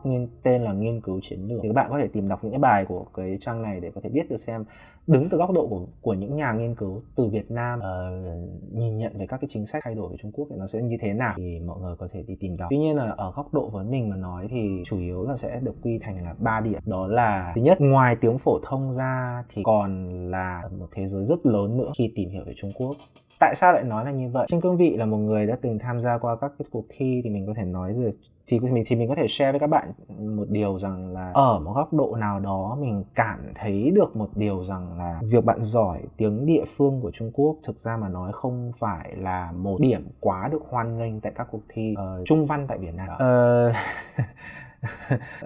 tên 0.43 0.63
là 0.63 0.73
nghiên 0.73 1.01
cứu 1.01 1.19
chiến 1.23 1.47
lược. 1.47 1.59
thì 1.63 1.69
các 1.69 1.73
bạn 1.77 1.89
có 1.89 1.97
thể 1.97 2.07
tìm 2.07 2.27
đọc 2.27 2.43
những 2.43 2.51
cái 2.51 2.59
bài 2.59 2.85
của 2.85 3.05
cái 3.13 3.37
trang 3.41 3.61
này 3.61 3.79
để 3.79 3.91
có 3.95 4.01
thể 4.03 4.09
biết 4.09 4.29
được 4.29 4.37
xem 4.37 4.65
đứng 5.07 5.29
từ 5.29 5.37
góc 5.37 5.51
độ 5.51 5.67
của 5.67 5.85
của 6.01 6.13
những 6.13 6.35
nhà 6.35 6.53
nghiên 6.53 6.75
cứu 6.75 7.01
từ 7.15 7.27
Việt 7.27 7.51
Nam 7.51 7.79
uh, 7.79 8.73
nhìn 8.73 8.97
nhận 8.97 9.17
về 9.17 9.27
các 9.27 9.37
cái 9.41 9.47
chính 9.49 9.65
sách 9.65 9.83
thay 9.85 9.95
đổi 9.95 10.09
của 10.09 10.17
Trung 10.17 10.31
Quốc 10.31 10.47
thì 10.49 10.55
nó 10.59 10.67
sẽ 10.67 10.81
như 10.81 10.97
thế 10.99 11.13
nào 11.13 11.33
thì 11.37 11.59
mọi 11.59 11.79
người 11.79 11.95
có 11.95 12.07
thể 12.11 12.23
đi 12.27 12.35
tìm 12.39 12.57
đọc. 12.57 12.67
Tuy 12.69 12.77
nhiên 12.77 12.95
là 12.95 13.13
ở 13.17 13.31
góc 13.35 13.53
độ 13.53 13.69
với 13.69 13.85
mình 13.85 14.09
mà 14.09 14.15
nói 14.15 14.47
thì 14.49 14.81
chủ 14.85 14.99
yếu 14.99 15.23
là 15.23 15.37
sẽ 15.37 15.59
được 15.59 15.75
quy 15.83 15.99
thành 15.99 16.23
là 16.23 16.35
ba 16.39 16.61
điểm. 16.61 16.79
Đó 16.85 17.07
là 17.07 17.51
thứ 17.55 17.61
nhất 17.61 17.81
ngoài 17.81 18.15
tiếng 18.15 18.37
phổ 18.37 18.59
thông 18.63 18.93
ra 18.93 19.43
thì 19.49 19.63
còn 19.63 20.09
là 20.31 20.61
một 20.79 20.87
thế 20.91 21.07
giới 21.07 21.25
rất 21.25 21.45
lớn 21.45 21.77
nữa 21.77 21.91
khi 21.97 22.11
tìm 22.15 22.29
hiểu 22.29 22.43
về 22.45 22.53
Trung 22.57 22.71
Quốc 22.75 22.95
tại 23.39 23.55
sao 23.55 23.73
lại 23.73 23.83
nói 23.83 24.05
là 24.05 24.11
như 24.11 24.29
vậy 24.29 24.45
trên 24.49 24.61
cương 24.61 24.77
vị 24.77 24.97
là 24.97 25.05
một 25.05 25.17
người 25.17 25.47
đã 25.47 25.57
từng 25.61 25.79
tham 25.79 26.01
gia 26.01 26.17
qua 26.17 26.35
các 26.35 26.51
cái 26.59 26.65
cuộc 26.71 26.85
thi 26.89 27.21
thì 27.23 27.29
mình 27.29 27.47
có 27.47 27.53
thể 27.57 27.63
nói 27.63 27.93
được 27.93 28.11
thì 28.47 28.59
mình 28.59 28.83
thì 28.87 28.95
mình 28.95 29.09
có 29.09 29.15
thể 29.15 29.27
share 29.27 29.51
với 29.51 29.59
các 29.59 29.67
bạn 29.67 29.91
một 30.37 30.49
điều 30.49 30.77
rằng 30.77 31.13
là 31.13 31.31
ở 31.33 31.59
một 31.59 31.73
góc 31.75 31.93
độ 31.93 32.15
nào 32.15 32.39
đó 32.39 32.77
mình 32.81 33.03
cảm 33.15 33.39
thấy 33.55 33.91
được 33.95 34.15
một 34.15 34.29
điều 34.35 34.63
rằng 34.63 34.97
là 34.97 35.19
việc 35.23 35.45
bạn 35.45 35.63
giỏi 35.63 35.99
tiếng 36.17 36.45
địa 36.45 36.63
phương 36.77 37.01
của 37.01 37.11
Trung 37.11 37.31
Quốc 37.33 37.57
thực 37.63 37.79
ra 37.79 37.97
mà 37.97 38.09
nói 38.09 38.31
không 38.33 38.71
phải 38.77 39.15
là 39.17 39.51
một 39.51 39.77
điểm 39.81 40.07
quá 40.19 40.49
được 40.51 40.61
hoan 40.69 40.97
nghênh 40.97 41.21
tại 41.21 41.31
các 41.35 41.47
cuộc 41.51 41.61
thi 41.69 41.95
uh, 42.19 42.25
trung 42.25 42.45
văn 42.45 42.65
tại 42.67 42.77
Việt 42.77 42.93
Nam. 42.93 43.09
Uh, 43.09 43.75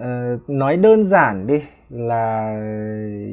uh, 0.00 0.50
nói 0.50 0.76
đơn 0.76 1.04
giản 1.04 1.46
đi 1.46 1.62
là 1.90 2.54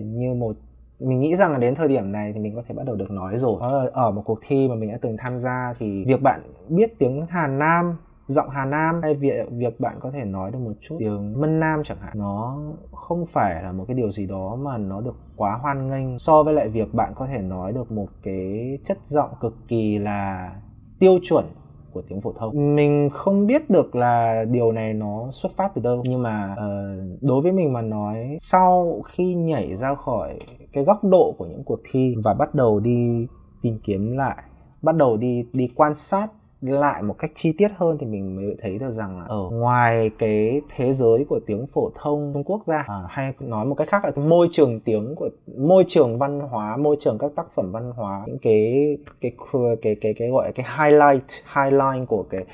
như 0.05 0.33
một 0.33 0.55
mình 0.99 1.19
nghĩ 1.19 1.35
rằng 1.35 1.51
là 1.51 1.57
đến 1.57 1.75
thời 1.75 1.87
điểm 1.87 2.11
này 2.11 2.33
thì 2.33 2.39
mình 2.39 2.55
có 2.55 2.61
thể 2.67 2.75
bắt 2.75 2.85
đầu 2.85 2.95
được 2.95 3.11
nói 3.11 3.37
rồi. 3.37 3.57
Ở, 3.61 3.89
ở 3.93 4.11
một 4.11 4.21
cuộc 4.25 4.39
thi 4.47 4.67
mà 4.67 4.75
mình 4.75 4.91
đã 4.91 4.97
từng 5.01 5.17
tham 5.17 5.39
gia 5.39 5.73
thì 5.79 6.03
việc 6.07 6.21
bạn 6.21 6.41
biết 6.69 6.99
tiếng 6.99 7.25
Hàn 7.29 7.59
Nam 7.59 7.97
giọng 8.29 8.49
Hà 8.49 8.65
Nam 8.65 9.01
hay 9.03 9.15
việc 9.15 9.47
việc 9.51 9.79
bạn 9.79 9.97
có 10.01 10.11
thể 10.11 10.25
nói 10.25 10.51
được 10.51 10.59
một 10.59 10.73
chút? 10.81 10.95
Tiếng 10.99 11.41
Mân 11.41 11.59
Nam 11.59 11.83
chẳng 11.83 11.97
hạn. 12.01 12.13
Nó 12.19 12.59
không 12.91 13.25
phải 13.25 13.63
là 13.63 13.71
một 13.71 13.85
cái 13.87 13.95
điều 13.95 14.11
gì 14.11 14.25
đó 14.25 14.55
mà 14.55 14.77
nó 14.77 15.01
được 15.01 15.15
quá 15.35 15.57
hoan 15.61 15.89
nghênh. 15.89 16.19
So 16.19 16.43
với 16.43 16.53
lại 16.53 16.69
việc 16.69 16.93
bạn 16.93 17.13
có 17.15 17.27
thể 17.27 17.41
nói 17.41 17.71
được 17.71 17.91
một 17.91 18.07
cái 18.23 18.77
chất 18.83 18.97
giọng 19.03 19.29
cực 19.41 19.55
kỳ 19.67 19.97
là 19.97 20.51
tiêu 20.99 21.19
chuẩn 21.23 21.45
của 21.93 22.01
tiếng 22.01 22.21
phổ 22.21 22.33
thông. 22.33 22.75
Mình 22.75 23.09
không 23.13 23.47
biết 23.47 23.69
được 23.69 23.95
là 23.95 24.45
điều 24.45 24.71
này 24.71 24.93
nó 24.93 25.31
xuất 25.31 25.51
phát 25.51 25.71
từ 25.75 25.81
đâu. 25.81 26.03
Nhưng 26.05 26.23
mà 26.23 26.53
uh, 26.53 27.23
đối 27.23 27.41
với 27.41 27.51
mình 27.51 27.73
mà 27.73 27.81
nói 27.81 28.37
sau 28.39 29.01
khi 29.07 29.33
nhảy 29.33 29.75
ra 29.75 29.95
khỏi 29.95 30.39
cái 30.73 30.83
góc 30.83 31.03
độ 31.03 31.35
của 31.37 31.45
những 31.45 31.63
cuộc 31.63 31.79
thi 31.91 32.15
và 32.23 32.33
bắt 32.33 32.55
đầu 32.55 32.79
đi 32.79 33.27
tìm 33.61 33.79
kiếm 33.83 34.17
lại 34.17 34.43
bắt 34.81 34.95
đầu 34.95 35.17
đi 35.17 35.45
đi 35.53 35.69
quan 35.75 35.93
sát 35.93 36.27
lại 36.61 37.03
một 37.03 37.15
cách 37.19 37.31
chi 37.35 37.51
tiết 37.51 37.71
hơn 37.77 37.97
thì 37.99 38.05
mình 38.05 38.35
mới 38.35 38.55
thấy 38.61 38.79
được 38.79 38.91
rằng 38.91 39.19
là 39.19 39.25
ở 39.27 39.49
ngoài 39.51 40.11
cái 40.19 40.61
thế 40.75 40.93
giới 40.93 41.25
của 41.29 41.39
tiếng 41.45 41.67
phổ 41.67 41.91
thông 41.95 42.31
Trung 42.33 42.43
Quốc 42.43 42.65
ra 42.65 42.83
à, 42.87 43.01
hay 43.09 43.33
nói 43.39 43.65
một 43.65 43.75
cách 43.75 43.87
khác 43.87 44.05
là 44.05 44.11
cái 44.11 44.25
môi 44.25 44.47
trường 44.51 44.79
tiếng 44.79 45.15
của 45.15 45.29
môi 45.57 45.83
trường 45.87 46.17
văn 46.17 46.39
hóa 46.39 46.77
môi 46.77 46.95
trường 46.99 47.17
các 47.17 47.31
tác 47.35 47.51
phẩm 47.51 47.71
văn 47.71 47.91
hóa 47.95 48.23
những 48.27 48.39
cái 48.41 48.97
cái 49.21 49.31
cái 49.51 49.75
cái 49.81 49.95
cái, 50.01 50.13
cái 50.13 50.29
gọi 50.29 50.45
là 50.45 50.51
cái 50.51 50.65
highlight 50.77 51.25
highlight 51.55 52.07
của 52.07 52.23
cái 52.29 52.45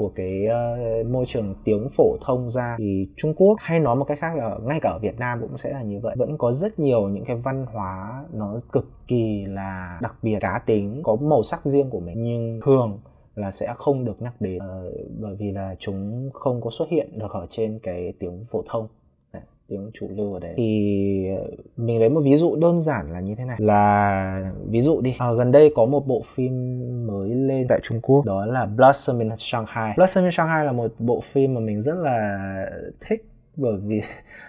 của 0.00 0.12
cái 0.14 0.46
uh, 1.02 1.06
môi 1.06 1.24
trường 1.26 1.54
tiếng 1.64 1.88
phổ 1.96 2.16
thông 2.20 2.50
ra 2.50 2.74
thì 2.78 3.08
Trung 3.16 3.34
Quốc 3.34 3.56
hay 3.60 3.80
nói 3.80 3.96
một 3.96 4.04
cách 4.04 4.18
khác 4.20 4.36
là 4.36 4.56
ngay 4.62 4.80
cả 4.80 4.90
ở 4.90 4.98
Việt 4.98 5.18
Nam 5.18 5.40
cũng 5.40 5.58
sẽ 5.58 5.72
là 5.72 5.82
như 5.82 6.00
vậy. 6.02 6.14
Vẫn 6.18 6.38
có 6.38 6.52
rất 6.52 6.78
nhiều 6.78 7.08
những 7.08 7.24
cái 7.24 7.36
văn 7.36 7.66
hóa 7.72 8.24
nó 8.32 8.56
cực 8.72 8.90
kỳ 9.06 9.44
là 9.48 9.98
đặc 10.02 10.14
biệt 10.22 10.38
cá 10.40 10.60
tính 10.66 11.00
có 11.04 11.16
màu 11.16 11.42
sắc 11.42 11.64
riêng 11.64 11.90
của 11.90 12.00
mình. 12.00 12.22
Nhưng 12.22 12.60
thường 12.64 12.98
là 13.40 13.50
sẽ 13.50 13.74
không 13.76 14.04
được 14.04 14.22
nhắc 14.22 14.40
đến 14.40 14.56
uh, 14.56 14.94
bởi 15.20 15.36
vì 15.36 15.52
là 15.52 15.74
chúng 15.78 16.30
không 16.32 16.60
có 16.60 16.70
xuất 16.70 16.88
hiện 16.88 17.18
được 17.18 17.30
ở 17.30 17.46
trên 17.48 17.78
cái 17.82 18.12
tiếng 18.18 18.44
phổ 18.44 18.62
thông. 18.66 18.88
Tiếng 19.70 19.90
chủ 19.94 20.08
lưu 20.10 20.34
ở 20.34 20.40
đấy. 20.40 20.54
Thì 20.56 21.28
ờ, 21.36 21.50
mình 21.76 22.00
lấy 22.00 22.08
một 22.08 22.20
ví 22.24 22.36
dụ 22.36 22.56
đơn 22.56 22.80
giản 22.80 23.12
là 23.12 23.20
như 23.20 23.34
thế 23.34 23.44
này. 23.44 23.56
Là 23.58 24.52
ví 24.66 24.80
dụ 24.80 25.00
đi. 25.00 25.16
À, 25.18 25.32
gần 25.32 25.52
đây 25.52 25.72
có 25.74 25.86
một 25.86 26.06
bộ 26.06 26.22
phim 26.26 26.52
mới 27.06 27.30
lên 27.30 27.66
tại 27.68 27.80
Trung 27.82 28.00
Quốc 28.00 28.24
đó 28.24 28.46
là 28.46 28.66
Blossom 28.66 29.18
in 29.18 29.28
Shanghai. 29.36 29.92
Blossom 29.96 30.24
in 30.24 30.32
Shanghai 30.32 30.64
là 30.64 30.72
một 30.72 30.92
bộ 30.98 31.20
phim 31.20 31.54
mà 31.54 31.60
mình 31.60 31.82
rất 31.82 31.94
là 31.94 32.66
thích 33.00 33.29
bởi 33.60 33.76
vì 33.76 34.02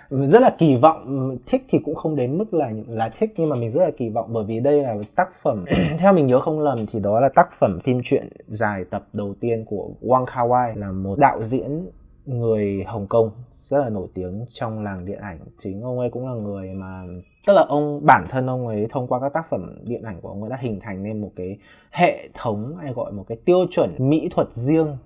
rất 0.25 0.41
là 0.41 0.55
kỳ 0.57 0.75
vọng. 0.75 1.37
Thích 1.45 1.65
thì 1.69 1.79
cũng 1.85 1.95
không 1.95 2.15
đến 2.15 2.37
mức 2.37 2.53
là 2.53 2.71
là 2.87 3.09
thích 3.09 3.33
nhưng 3.37 3.49
mà 3.49 3.55
mình 3.55 3.71
rất 3.71 3.83
là 3.83 3.91
kỳ 3.97 4.09
vọng 4.09 4.25
bởi 4.33 4.43
vì 4.43 4.59
đây 4.59 4.83
là 4.83 4.95
tác 5.15 5.29
phẩm 5.41 5.65
theo 5.99 6.13
mình 6.13 6.27
nhớ 6.27 6.39
không 6.39 6.59
lầm 6.59 6.85
thì 6.91 6.99
đó 6.99 7.19
là 7.19 7.29
tác 7.35 7.49
phẩm 7.59 7.79
phim 7.83 8.01
truyện 8.03 8.27
dài 8.47 8.83
tập 8.83 9.07
đầu 9.13 9.35
tiên 9.39 9.65
của 9.65 9.89
Wang 10.01 10.25
Kar-wai 10.25 10.77
là 10.77 10.91
một 10.91 11.19
đạo 11.19 11.43
diễn 11.43 11.85
người 12.25 12.83
Hồng 12.87 13.07
Kông 13.07 13.31
rất 13.51 13.81
là 13.81 13.89
nổi 13.89 14.07
tiếng 14.13 14.45
trong 14.49 14.83
làng 14.83 15.05
điện 15.05 15.19
ảnh. 15.19 15.39
Chính 15.57 15.81
ông 15.81 15.99
ấy 15.99 16.09
cũng 16.09 16.27
là 16.27 16.33
người 16.33 16.73
mà 16.73 17.03
tức 17.47 17.53
là 17.53 17.65
ông 17.67 18.05
bản 18.05 18.25
thân 18.29 18.47
ông 18.47 18.67
ấy 18.67 18.87
thông 18.89 19.07
qua 19.07 19.19
các 19.19 19.33
tác 19.33 19.49
phẩm 19.49 19.75
điện 19.83 20.03
ảnh 20.03 20.21
của 20.21 20.29
ông 20.29 20.43
ấy 20.43 20.49
đã 20.49 20.57
hình 20.61 20.79
thành 20.79 21.03
nên 21.03 21.21
một 21.21 21.31
cái 21.35 21.57
hệ 21.91 22.29
thống 22.33 22.77
hay 22.81 22.93
gọi 22.93 23.11
một 23.11 23.25
cái 23.27 23.37
tiêu 23.45 23.65
chuẩn 23.71 23.95
mỹ 23.97 24.29
thuật 24.31 24.47
riêng 24.53 24.97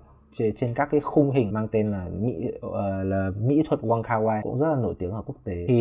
trên 0.56 0.74
các 0.74 0.88
cái 0.90 1.00
khung 1.00 1.30
hình 1.30 1.52
mang 1.52 1.68
tên 1.68 1.90
là 1.90 2.08
mỹ 2.20 2.34
uh, 2.66 2.72
là 3.04 3.30
mỹ 3.40 3.62
thuật 3.68 3.80
Wong 3.80 4.02
Kar 4.02 4.22
Wai 4.22 4.42
cũng 4.42 4.56
rất 4.56 4.68
là 4.68 4.76
nổi 4.76 4.94
tiếng 4.98 5.10
ở 5.10 5.22
quốc 5.26 5.36
tế 5.44 5.64
thì 5.68 5.74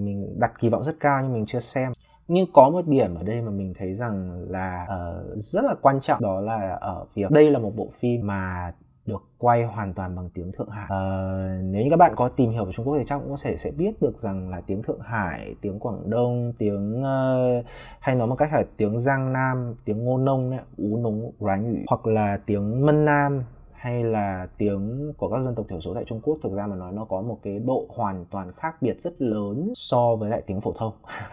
mình 0.00 0.34
đặt 0.38 0.52
kỳ 0.60 0.68
vọng 0.68 0.84
rất 0.84 1.00
cao 1.00 1.22
nhưng 1.22 1.32
mình 1.32 1.46
chưa 1.46 1.60
xem 1.60 1.92
nhưng 2.28 2.46
có 2.52 2.70
một 2.70 2.86
điểm 2.86 3.14
ở 3.14 3.22
đây 3.22 3.42
mà 3.42 3.50
mình 3.50 3.74
thấy 3.78 3.94
rằng 3.94 4.44
là 4.48 4.86
uh, 4.86 5.36
rất 5.36 5.64
là 5.64 5.74
quan 5.82 6.00
trọng 6.00 6.22
đó 6.22 6.40
là 6.40 6.78
ở 6.80 7.04
việc 7.14 7.30
đây 7.30 7.50
là 7.50 7.58
một 7.58 7.76
bộ 7.76 7.88
phim 8.00 8.26
mà 8.26 8.72
được 9.06 9.22
quay 9.38 9.64
hoàn 9.64 9.94
toàn 9.94 10.16
bằng 10.16 10.30
tiếng 10.34 10.52
Thượng 10.52 10.70
Hải. 10.70 10.86
À, 10.88 11.58
nếu 11.62 11.84
như 11.84 11.90
các 11.90 11.96
bạn 11.96 12.12
có 12.16 12.28
tìm 12.28 12.50
hiểu 12.50 12.64
về 12.64 12.72
Trung 12.72 12.86
Quốc 12.86 12.96
thì 12.98 13.04
chắc 13.06 13.18
cũng 13.18 13.30
có 13.30 13.36
thể 13.42 13.56
sẽ 13.56 13.70
biết 13.70 14.02
được 14.02 14.18
rằng 14.18 14.48
là 14.48 14.60
tiếng 14.66 14.82
Thượng 14.82 15.00
Hải, 15.00 15.54
tiếng 15.60 15.78
Quảng 15.78 16.10
Đông, 16.10 16.52
tiếng 16.58 17.02
uh, 17.02 17.64
hay 18.00 18.16
nói 18.16 18.26
một 18.26 18.36
cách 18.36 18.52
là 18.52 18.64
tiếng 18.76 18.98
Giang 18.98 19.32
Nam, 19.32 19.74
tiếng 19.84 20.04
Ngô 20.04 20.18
Nông, 20.18 20.50
ấy, 20.50 20.60
Ú 20.76 20.96
Núng, 20.96 21.32
Rán 21.40 21.72
Ngữ 21.72 21.78
hoặc 21.86 22.06
là 22.06 22.38
tiếng 22.46 22.86
Mân 22.86 23.04
Nam 23.04 23.42
hay 23.84 24.04
là 24.04 24.46
tiếng 24.58 25.12
của 25.16 25.28
các 25.28 25.40
dân 25.40 25.54
tộc 25.54 25.66
thiểu 25.68 25.80
số 25.80 25.94
tại 25.94 26.04
Trung 26.04 26.20
Quốc 26.22 26.38
thực 26.42 26.52
ra 26.52 26.66
mà 26.66 26.76
nói 26.76 26.92
nó 26.92 27.04
có 27.04 27.22
một 27.22 27.38
cái 27.42 27.58
độ 27.58 27.86
hoàn 27.88 28.24
toàn 28.30 28.52
khác 28.52 28.82
biệt 28.82 29.00
rất 29.00 29.22
lớn 29.22 29.72
so 29.74 30.16
với 30.16 30.30
lại 30.30 30.42
tiếng 30.46 30.60
phổ 30.60 30.72
thông. 30.72 30.92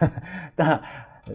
Tức 0.56 0.64
là 0.64 0.80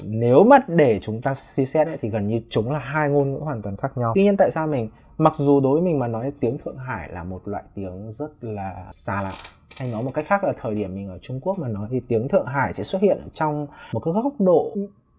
nếu 0.03 0.43
mà 0.43 0.57
để 0.67 0.99
chúng 1.03 1.21
ta 1.21 1.33
suy 1.33 1.65
xét 1.65 1.87
ấy, 1.87 1.97
thì 2.01 2.09
gần 2.09 2.27
như 2.27 2.41
chúng 2.49 2.71
là 2.71 2.79
hai 2.79 3.09
ngôn 3.09 3.31
ngữ 3.31 3.37
hoàn 3.37 3.61
toàn 3.61 3.77
khác 3.77 3.97
nhau. 3.97 4.11
Tuy 4.15 4.23
nhiên 4.23 4.37
tại 4.37 4.51
sao 4.51 4.67
mình 4.67 4.89
mặc 5.17 5.33
dù 5.37 5.59
đối 5.59 5.73
với 5.73 5.81
mình 5.81 5.99
mà 5.99 6.07
nói 6.07 6.31
tiếng 6.39 6.57
Thượng 6.57 6.77
Hải 6.77 7.09
là 7.11 7.23
một 7.23 7.47
loại 7.47 7.63
tiếng 7.75 8.11
rất 8.11 8.43
là 8.43 8.87
xa 8.91 9.21
lạ 9.21 9.33
hay 9.77 9.91
nói 9.91 10.03
một 10.03 10.11
cách 10.13 10.25
khác 10.27 10.43
là 10.43 10.53
thời 10.57 10.75
điểm 10.75 10.95
mình 10.95 11.07
ở 11.07 11.17
Trung 11.21 11.39
Quốc 11.39 11.59
mà 11.59 11.67
nói 11.67 11.87
thì 11.91 12.01
tiếng 12.07 12.27
Thượng 12.27 12.45
Hải 12.45 12.73
sẽ 12.73 12.83
xuất 12.83 13.01
hiện 13.01 13.17
ở 13.17 13.29
trong 13.33 13.67
một 13.93 13.99
cái 13.99 14.13
góc 14.13 14.33
độ 14.39 14.75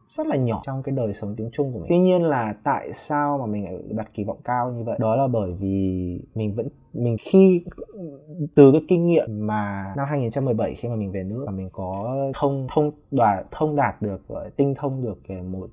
rất 0.09 0.27
là 0.27 0.37
nhỏ 0.37 0.61
trong 0.65 0.83
cái 0.83 0.95
đời 0.95 1.13
sống 1.13 1.35
tiếng 1.37 1.51
Trung 1.53 1.73
của 1.73 1.79
mình. 1.79 1.87
Tuy 1.89 1.99
nhiên 1.99 2.23
là 2.23 2.55
tại 2.65 2.93
sao 2.93 3.39
mà 3.39 3.47
mình 3.47 3.97
đặt 3.97 4.11
kỳ 4.15 4.25
vọng 4.25 4.39
cao 4.45 4.73
như 4.73 4.85
vậy? 4.85 4.97
Đó 5.01 5.17
là 5.17 5.27
bởi 5.27 5.53
vì 5.53 6.21
mình 6.35 6.55
vẫn, 6.55 6.69
mình 6.93 7.17
khi, 7.21 7.65
từ 8.55 8.73
cái 8.73 8.81
kinh 8.89 9.07
nghiệm 9.07 9.47
mà 9.47 9.95
năm 9.97 10.07
2017 10.09 10.75
khi 10.75 10.89
mà 10.89 10.95
mình 10.95 11.13
về 11.13 11.23
nước 11.25 11.45
và 11.47 11.53
mình 11.53 11.69
có 11.73 12.17
thông 12.35 12.67
thông 12.71 12.91
đoạt, 13.11 13.47
thông 13.51 13.77
đạt 13.77 14.03
được 14.03 14.21
tinh 14.57 14.75
thông 14.75 15.03
được 15.03 15.19
cái 15.29 15.43
một 15.43 15.71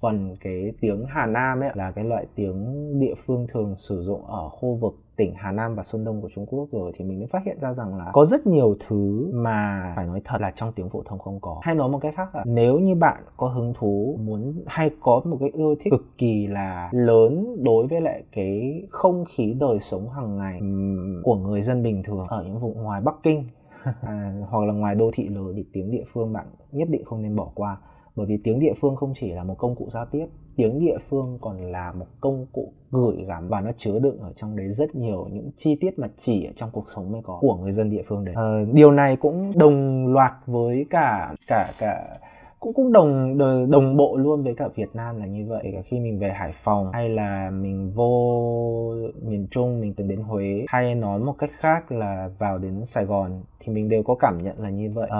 phần 0.00 0.36
cái 0.40 0.72
tiếng 0.80 1.04
Hà 1.08 1.26
Nam 1.26 1.60
ấy, 1.60 1.70
là 1.74 1.90
cái 1.90 2.04
loại 2.04 2.26
tiếng 2.34 2.90
địa 3.00 3.14
phương 3.26 3.46
thường 3.48 3.74
sử 3.78 4.02
dụng 4.02 4.26
ở 4.26 4.48
khu 4.48 4.74
vực 4.74 4.94
tỉnh 5.16 5.34
Hà 5.36 5.52
Nam 5.52 5.74
và 5.74 5.82
Sơn 5.82 6.04
Đông 6.04 6.22
của 6.22 6.28
Trung 6.34 6.46
Quốc 6.46 6.68
rồi 6.72 6.92
thì 6.96 7.04
mình 7.04 7.18
mới 7.18 7.26
phát 7.26 7.42
hiện 7.46 7.58
ra 7.60 7.72
rằng 7.72 7.96
là 7.96 8.10
có 8.12 8.24
rất 8.24 8.46
nhiều 8.46 8.76
thứ 8.88 9.30
mà 9.34 9.92
phải 9.96 10.06
nói 10.06 10.20
thật 10.24 10.40
là 10.40 10.50
trong 10.50 10.72
tiếng 10.72 10.88
phổ 10.88 11.02
thông 11.02 11.18
không 11.18 11.40
có. 11.40 11.60
Hay 11.62 11.74
nói 11.74 11.88
một 11.88 11.98
cách 11.98 12.14
khác 12.16 12.34
là 12.34 12.44
nếu 12.46 12.78
như 12.78 12.94
bạn 12.94 13.22
có 13.36 13.48
hứng 13.48 13.72
thú 13.74 14.18
muốn 14.20 14.62
hay 14.66 14.90
có 15.00 15.20
một 15.24 15.36
cái 15.40 15.50
yêu 15.54 15.74
thích 15.80 15.90
cực 15.90 16.04
kỳ 16.18 16.46
là 16.46 16.90
lớn 16.92 17.56
đối 17.64 17.86
với 17.86 18.00
lại 18.00 18.22
cái 18.32 18.82
không 18.90 19.24
khí 19.24 19.56
đời 19.60 19.78
sống 19.80 20.10
hàng 20.10 20.38
ngày 20.38 20.60
của 21.22 21.36
người 21.36 21.62
dân 21.62 21.82
bình 21.82 22.02
thường 22.02 22.26
ở 22.28 22.44
những 22.44 22.58
vùng 22.58 22.82
ngoài 22.82 23.00
Bắc 23.00 23.14
Kinh 23.22 23.44
à, 24.02 24.32
hoặc 24.50 24.64
là 24.66 24.72
ngoài 24.72 24.94
đô 24.94 25.10
thị 25.14 25.28
lớn 25.28 25.52
thì 25.56 25.64
tiếng 25.72 25.90
địa 25.90 26.04
phương 26.06 26.32
bạn 26.32 26.46
nhất 26.72 26.88
định 26.90 27.04
không 27.04 27.22
nên 27.22 27.36
bỏ 27.36 27.48
qua 27.54 27.76
bởi 28.16 28.26
vì 28.26 28.36
tiếng 28.44 28.58
địa 28.58 28.72
phương 28.80 28.96
không 28.96 29.12
chỉ 29.14 29.32
là 29.32 29.44
một 29.44 29.54
công 29.58 29.74
cụ 29.74 29.88
giao 29.90 30.06
tiếp 30.12 30.26
tiếng 30.56 30.78
địa 30.78 30.98
phương 31.08 31.38
còn 31.40 31.72
là 31.72 31.92
một 31.92 32.06
công 32.20 32.46
cụ 32.52 32.72
gửi 32.90 33.24
gắm 33.28 33.48
và 33.48 33.60
nó 33.60 33.70
chứa 33.76 33.98
đựng 33.98 34.18
ở 34.18 34.32
trong 34.36 34.56
đấy 34.56 34.68
rất 34.68 34.94
nhiều 34.94 35.28
những 35.32 35.50
chi 35.56 35.76
tiết 35.80 35.98
mà 35.98 36.08
chỉ 36.16 36.44
ở 36.44 36.52
trong 36.56 36.70
cuộc 36.72 36.84
sống 36.94 37.12
mới 37.12 37.22
có 37.24 37.38
của 37.40 37.56
người 37.56 37.72
dân 37.72 37.90
địa 37.90 38.02
phương 38.06 38.24
đấy. 38.24 38.34
À, 38.38 38.64
điều 38.72 38.92
này 38.92 39.16
cũng 39.16 39.58
đồng 39.58 40.06
loạt 40.06 40.32
với 40.46 40.86
cả 40.90 41.34
cả 41.48 41.72
cả 41.78 42.18
cũng 42.60 42.74
cũng 42.74 42.92
đồng 42.92 43.38
đồng 43.70 43.96
bộ 43.96 44.16
luôn 44.16 44.42
với 44.42 44.54
cả 44.54 44.68
Việt 44.74 44.88
Nam 44.94 45.16
là 45.16 45.26
như 45.26 45.46
vậy. 45.48 45.70
Cả 45.72 45.80
khi 45.84 46.00
mình 46.00 46.18
về 46.18 46.32
Hải 46.32 46.52
Phòng 46.54 46.90
hay 46.92 47.08
là 47.08 47.50
mình 47.50 47.92
vô 47.94 48.94
miền 49.22 49.46
Trung 49.50 49.80
mình 49.80 49.94
từng 49.94 50.08
đến 50.08 50.20
Huế 50.20 50.64
hay 50.68 50.94
nói 50.94 51.18
một 51.18 51.34
cách 51.38 51.50
khác 51.52 51.92
là 51.92 52.30
vào 52.38 52.58
đến 52.58 52.84
Sài 52.84 53.04
Gòn 53.04 53.42
thì 53.60 53.72
mình 53.72 53.88
đều 53.88 54.02
có 54.02 54.14
cảm 54.14 54.42
nhận 54.42 54.60
là 54.60 54.70
như 54.70 54.90
vậy. 54.94 55.10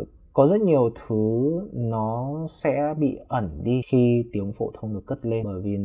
Uh, 0.00 0.08
có 0.32 0.46
rất 0.46 0.60
nhiều 0.60 0.90
thứ 0.94 1.50
nó 1.72 2.30
sẽ 2.48 2.94
bị 2.98 3.18
ẩn 3.28 3.60
đi 3.62 3.80
khi 3.86 4.24
tiếng 4.32 4.52
phổ 4.52 4.70
thông 4.74 4.94
được 4.94 5.06
cất 5.06 5.26
lên. 5.26 5.44
Bởi 5.44 5.60
vì 5.62 5.78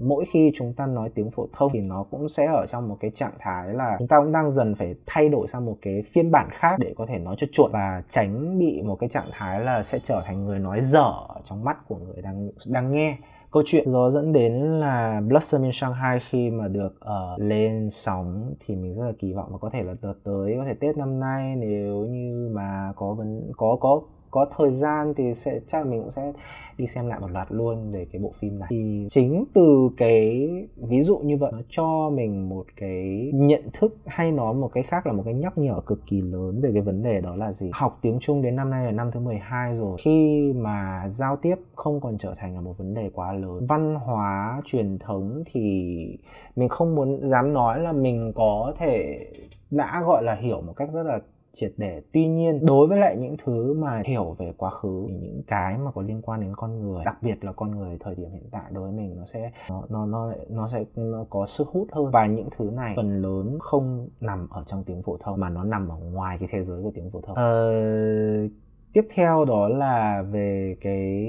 mỗi 0.00 0.24
khi 0.32 0.52
chúng 0.54 0.74
ta 0.74 0.86
nói 0.86 1.10
tiếng 1.14 1.30
phổ 1.30 1.48
thông 1.52 1.72
thì 1.72 1.80
nó 1.80 2.02
cũng 2.10 2.28
sẽ 2.28 2.46
ở 2.46 2.66
trong 2.68 2.88
một 2.88 2.96
cái 3.00 3.10
trạng 3.14 3.34
thái 3.38 3.74
là 3.74 3.96
chúng 3.98 4.08
ta 4.08 4.20
cũng 4.20 4.32
đang 4.32 4.50
dần 4.50 4.74
phải 4.74 4.94
thay 5.06 5.28
đổi 5.28 5.48
sang 5.48 5.64
một 5.66 5.76
cái 5.82 6.02
phiên 6.12 6.30
bản 6.30 6.48
khác 6.52 6.76
để 6.78 6.94
có 6.96 7.06
thể 7.06 7.18
nói 7.18 7.34
cho 7.38 7.46
chuột 7.52 7.72
và 7.72 8.02
tránh 8.08 8.58
bị 8.58 8.82
một 8.82 8.96
cái 8.96 9.08
trạng 9.08 9.28
thái 9.32 9.60
là 9.60 9.82
sẽ 9.82 9.98
trở 9.98 10.22
thành 10.26 10.44
người 10.44 10.58
nói 10.58 10.80
dở 10.82 11.12
trong 11.44 11.64
mắt 11.64 11.76
của 11.88 11.96
người 11.96 12.22
đang 12.22 12.50
đang 12.66 12.92
nghe 12.92 13.16
câu 13.50 13.62
chuyện 13.66 13.92
đó 13.92 14.10
dẫn 14.10 14.32
đến 14.32 14.52
là 14.80 15.20
Blossom 15.28 15.62
in 15.62 15.72
Shanghai 15.72 16.20
khi 16.20 16.50
mà 16.50 16.68
được 16.68 16.94
uh, 17.04 17.40
lên 17.40 17.90
sóng 17.90 18.54
thì 18.66 18.76
mình 18.76 18.94
rất 18.94 19.06
là 19.06 19.12
kỳ 19.18 19.32
vọng 19.32 19.48
và 19.52 19.58
có 19.58 19.70
thể 19.70 19.82
là 19.82 19.94
đợt 20.02 20.14
tới 20.24 20.54
có 20.58 20.64
thể 20.64 20.74
Tết 20.74 20.96
năm 20.96 21.20
nay 21.20 21.56
nếu 21.56 21.96
như 22.06 22.50
mà 22.52 22.92
có 22.96 23.14
vấn 23.14 23.52
có 23.56 23.76
có 23.80 24.00
có 24.36 24.46
thời 24.56 24.72
gian 24.72 25.14
thì 25.16 25.34
sẽ, 25.34 25.58
chắc 25.66 25.86
mình 25.86 26.00
cũng 26.00 26.10
sẽ 26.10 26.32
đi 26.78 26.86
xem 26.86 27.06
lại 27.06 27.20
một 27.20 27.30
loạt 27.30 27.46
luôn 27.50 27.92
về 27.92 28.06
cái 28.12 28.22
bộ 28.22 28.32
phim 28.38 28.58
này. 28.58 28.66
Thì 28.70 29.06
chính 29.10 29.44
từ 29.54 29.90
cái, 29.96 30.48
ví 30.76 31.02
dụ 31.02 31.18
như 31.18 31.36
vậy, 31.36 31.52
nó 31.54 31.62
cho 31.68 32.10
mình 32.10 32.48
một 32.48 32.66
cái 32.76 33.30
nhận 33.34 33.62
thức 33.72 33.96
hay 34.06 34.32
nói 34.32 34.54
một 34.54 34.70
cái 34.74 34.82
khác 34.82 35.06
là 35.06 35.12
một 35.12 35.22
cái 35.24 35.34
nhắc 35.34 35.58
nhở 35.58 35.80
cực 35.86 36.00
kỳ 36.06 36.20
lớn 36.20 36.60
về 36.60 36.70
cái 36.72 36.82
vấn 36.82 37.02
đề 37.02 37.20
đó 37.20 37.36
là 37.36 37.52
gì? 37.52 37.70
Học 37.74 37.98
tiếng 38.02 38.18
Trung 38.20 38.42
đến 38.42 38.56
năm 38.56 38.70
nay 38.70 38.84
là 38.84 38.92
năm 38.92 39.10
thứ 39.10 39.20
12 39.20 39.74
rồi. 39.76 39.96
Khi 40.00 40.52
mà 40.56 41.08
giao 41.08 41.36
tiếp 41.36 41.56
không 41.74 42.00
còn 42.00 42.18
trở 42.18 42.34
thành 42.36 42.54
là 42.54 42.60
một 42.60 42.78
vấn 42.78 42.94
đề 42.94 43.10
quá 43.14 43.32
lớn. 43.32 43.66
Văn 43.66 43.94
hóa, 43.94 44.62
truyền 44.64 44.98
thống 44.98 45.42
thì 45.46 46.18
mình 46.56 46.68
không 46.68 46.94
muốn 46.94 47.28
dám 47.28 47.52
nói 47.52 47.80
là 47.80 47.92
mình 47.92 48.32
có 48.34 48.72
thể 48.78 49.26
đã 49.70 50.02
gọi 50.06 50.22
là 50.22 50.34
hiểu 50.34 50.60
một 50.60 50.72
cách 50.76 50.90
rất 50.90 51.02
là 51.02 51.18
triệt 51.56 51.72
để. 51.76 52.02
Tuy 52.12 52.26
nhiên 52.26 52.66
đối 52.66 52.86
với 52.86 52.98
lại 52.98 53.16
những 53.16 53.36
thứ 53.44 53.74
mà 53.74 54.02
hiểu 54.04 54.36
về 54.38 54.52
quá 54.56 54.70
khứ 54.70 55.06
những 55.10 55.42
cái 55.46 55.78
mà 55.78 55.90
có 55.90 56.02
liên 56.02 56.22
quan 56.22 56.40
đến 56.40 56.52
con 56.56 56.80
người 56.80 57.04
đặc 57.04 57.16
biệt 57.22 57.44
là 57.44 57.52
con 57.52 57.70
người 57.70 57.96
thời 58.00 58.14
điểm 58.14 58.30
hiện 58.30 58.48
tại 58.50 58.62
đối 58.70 58.82
với 58.82 58.92
mình 58.92 59.16
nó 59.16 59.24
sẽ 59.24 59.52
nó 59.70 59.82
nó 59.88 60.06
nó 60.06 60.32
nó 60.48 60.68
sẽ 60.68 60.84
nó 60.96 61.24
có 61.30 61.46
sức 61.46 61.68
hút 61.68 61.88
hơn. 61.92 62.10
Và 62.10 62.26
những 62.26 62.48
thứ 62.56 62.70
này 62.70 62.92
phần 62.96 63.22
lớn 63.22 63.58
không 63.60 64.08
nằm 64.20 64.48
ở 64.50 64.62
trong 64.66 64.84
tiếng 64.84 65.02
phổ 65.02 65.16
thông 65.16 65.40
mà 65.40 65.50
nó 65.50 65.64
nằm 65.64 65.88
ở 65.88 65.96
ngoài 65.96 66.36
cái 66.40 66.48
thế 66.52 66.62
giới 66.62 66.82
của 66.82 66.92
tiếng 66.94 67.10
phổ 67.10 67.20
thông. 67.20 67.36
Ờ, 67.36 68.48
tiếp 68.92 69.08
theo 69.14 69.44
đó 69.44 69.68
là 69.68 70.22
về 70.22 70.76
cái 70.80 71.26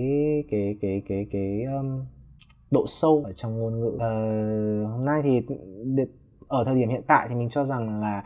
cái 0.52 0.78
cái 0.82 1.02
cái 1.08 1.28
cái 1.32 1.63
um, 1.63 2.06
độ 2.72 2.86
sâu 2.88 3.22
ở 3.26 3.34
trong 3.34 3.60
ngôn 3.60 3.80
ngữ. 3.80 3.98
Ờ, 4.00 4.10
hôm 4.86 5.06
nay 5.06 5.22
thì 5.24 5.42
ở 6.48 6.63
thời 6.63 6.76
điểm 6.76 6.90
hiện 6.90 7.04
tại 7.08 7.26
thì 7.30 7.36
mình 7.36 7.50
cho 7.50 7.66
rằng 7.66 8.02
là 8.02 8.24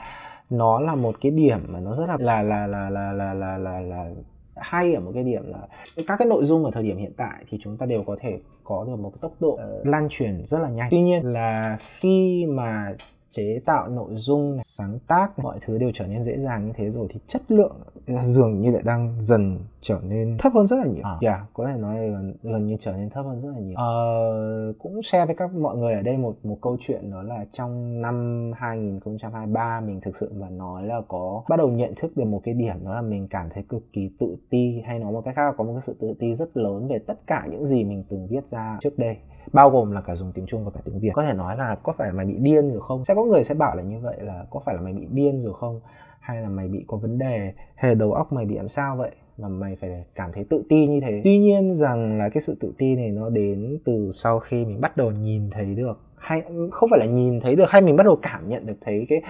nó 0.52 0.80
là 0.80 0.96
một 0.96 1.16
cái 1.22 1.32
điểm 1.32 1.60
mà 1.68 1.80
nó 1.80 1.94
rất 1.94 2.10
là 2.10 2.18
là 2.20 2.42
là 2.42 2.68
là 2.68 2.90
là 2.90 3.14
là 3.14 3.34
là 3.34 3.58
là, 3.58 3.80
là 3.80 4.10
hay 4.56 4.94
ở 4.94 5.02
một 5.02 5.12
cái 5.14 5.24
điểm 5.24 5.44
là 5.46 5.68
các 6.08 6.16
cái 6.20 6.28
nội 6.28 6.46
dung 6.46 6.66
ở 6.66 6.72
thời 6.72 6.84
điểm 6.84 6.98
hiện 6.98 7.14
tại 7.18 7.44
thì 7.50 7.58
chúng 7.62 7.78
ta 7.78 7.86
đều 7.86 8.04
có 8.04 8.16
thể 8.20 8.40
có 8.64 8.86
được 8.88 8.96
một 8.96 9.10
cái 9.10 9.20
tốc 9.22 9.34
độ 9.40 9.54
uh, 9.54 9.88
lan 9.88 10.08
truyền 10.10 10.46
rất 10.46 10.60
là 10.60 10.70
nhanh. 10.70 10.88
Tuy 10.92 11.02
nhiên 11.02 11.26
là 11.26 11.78
khi 12.00 12.46
mà 12.50 12.96
chế 13.32 13.60
tạo 13.66 13.88
nội 13.88 14.12
dung 14.16 14.60
sáng 14.64 15.00
tác 15.08 15.40
mọi 15.40 15.60
thứ 15.62 15.78
đều 15.78 15.92
trở 15.94 16.08
nên 16.08 16.24
dễ 16.24 16.40
dàng 16.40 16.66
như 16.66 16.74
thế 16.76 16.90
rồi 16.90 17.08
thì 17.10 17.20
chất 17.28 17.42
lượng 17.48 17.76
dường 18.24 18.62
như 18.62 18.72
lại 18.72 18.82
đang 18.86 19.18
dần 19.22 19.60
trở 19.82 20.00
nên 20.04 20.38
thấp 20.38 20.54
hơn 20.54 20.68
rất 20.68 20.76
là 20.76 20.86
nhiều. 20.86 21.04
À, 21.04 21.18
yeah, 21.22 21.40
có 21.54 21.66
thể 21.66 21.78
nói 21.78 21.98
gần, 21.98 22.36
gần 22.44 22.68
như 22.68 22.76
trở 22.80 22.92
nên 22.92 23.10
thấp 23.10 23.26
hơn 23.26 23.40
rất 23.40 23.50
là 23.50 23.60
nhiều. 23.60 23.76
Uh, 23.76 24.76
cũng 24.80 25.04
share 25.04 25.26
với 25.26 25.36
các 25.36 25.54
mọi 25.54 25.78
người 25.78 25.94
ở 25.94 26.02
đây 26.02 26.18
một 26.18 26.36
một 26.44 26.58
câu 26.62 26.78
chuyện 26.80 27.12
đó 27.12 27.24
là 27.24 27.46
trong 27.52 28.02
năm 28.02 28.52
2023 28.56 29.82
mình 29.82 30.02
thực 30.02 30.16
sự 30.16 30.34
mà 30.34 30.50
nói 30.50 30.86
là 30.86 31.02
có 31.08 31.44
bắt 31.50 31.58
đầu 31.58 31.70
nhận 31.70 31.94
thức 31.96 32.18
được 32.18 32.26
một 32.26 32.42
cái 32.44 32.54
điểm 32.54 32.84
đó 32.84 32.96
là 32.96 33.02
mình 33.02 33.28
cảm 33.28 33.50
thấy 33.54 33.64
cực 33.70 33.94
kỳ 33.94 34.10
tự 34.20 34.36
ti 34.50 34.82
hay 34.86 35.00
nói 35.00 35.12
một 35.12 35.22
cách 35.26 35.36
khác 35.36 35.56
có 35.58 35.64
một 35.64 35.74
cái 35.74 35.82
sự 35.82 35.96
tự 36.00 36.14
ti 36.20 36.34
rất 36.34 36.58
lớn 36.58 36.88
về 36.88 37.00
tất 37.00 37.28
cả 37.28 37.48
những 37.52 37.66
gì 37.66 37.84
mình 37.84 38.04
từng 38.10 38.28
viết 38.28 38.48
ra 38.48 38.78
trước 38.82 39.00
đây 39.00 39.18
bao 39.54 39.70
gồm 39.70 39.92
là 39.92 40.02
cả 40.02 40.16
dùng 40.16 40.32
tiếng 40.32 40.46
Trung 40.46 40.66
và 40.66 40.72
cả 40.72 40.80
tiếng 40.86 41.00
Việt. 41.00 41.12
Có 41.14 41.24
thể 41.24 41.34
nói 41.34 41.58
là 41.58 41.76
có 41.84 41.94
phải 41.98 42.08
là 42.08 42.14
mày 42.14 42.26
bị 42.26 42.36
điên 42.38 42.72
rồi 42.72 42.82
không? 42.82 43.06
Sẽ 43.06 43.16
có 43.16 43.24
người 43.24 43.44
sẽ 43.44 43.54
bảo 43.54 43.76
là 43.76 43.84
như 43.84 44.00
vậy 44.00 44.18
là 44.22 44.46
có 44.50 44.62
phải 44.66 44.76
là 44.76 44.82
mày 44.82 44.94
bị 44.94 45.08
điên 45.10 45.42
rồi 45.42 45.54
không? 45.54 45.82
Hay 46.20 46.42
là 46.42 46.50
mày 46.50 46.68
bị 46.68 46.86
có 46.88 46.98
vấn 46.98 47.18
đề 47.18 47.54
hay 47.76 47.92
là 47.92 47.96
đầu 47.96 48.14
óc 48.14 48.34
mày 48.34 48.46
bị 48.46 48.56
làm 48.56 48.70
sao 48.70 48.98
vậy? 48.98 49.12
Mà 49.38 49.48
mày 49.48 49.78
phải 49.82 50.06
cảm 50.16 50.32
thấy 50.34 50.44
tự 50.44 50.64
ti 50.70 50.88
như 50.88 51.00
thế. 51.02 51.22
Tuy 51.24 51.40
nhiên 51.40 51.76
rằng 51.76 52.18
là 52.18 52.30
cái 52.30 52.42
sự 52.42 52.58
tự 52.60 52.74
ti 52.78 52.96
này 52.96 53.10
nó 53.10 53.30
đến 53.30 53.80
từ 53.86 54.12
sau 54.14 54.40
khi 54.40 54.66
mình 54.66 54.82
bắt 54.82 54.98
đầu 54.98 55.12
nhìn 55.12 55.50
thấy 55.50 55.76
được, 55.76 56.00
hay 56.18 56.42
không 56.72 56.90
phải 56.90 57.00
là 57.00 57.06
nhìn 57.06 57.40
thấy 57.40 57.56
được, 57.56 57.70
hay 57.70 57.82
mình 57.82 57.96
bắt 57.96 58.06
đầu 58.06 58.18
cảm 58.22 58.50
nhận 58.50 58.66
được 58.66 58.78
thấy 58.82 59.06
cái 59.10 59.22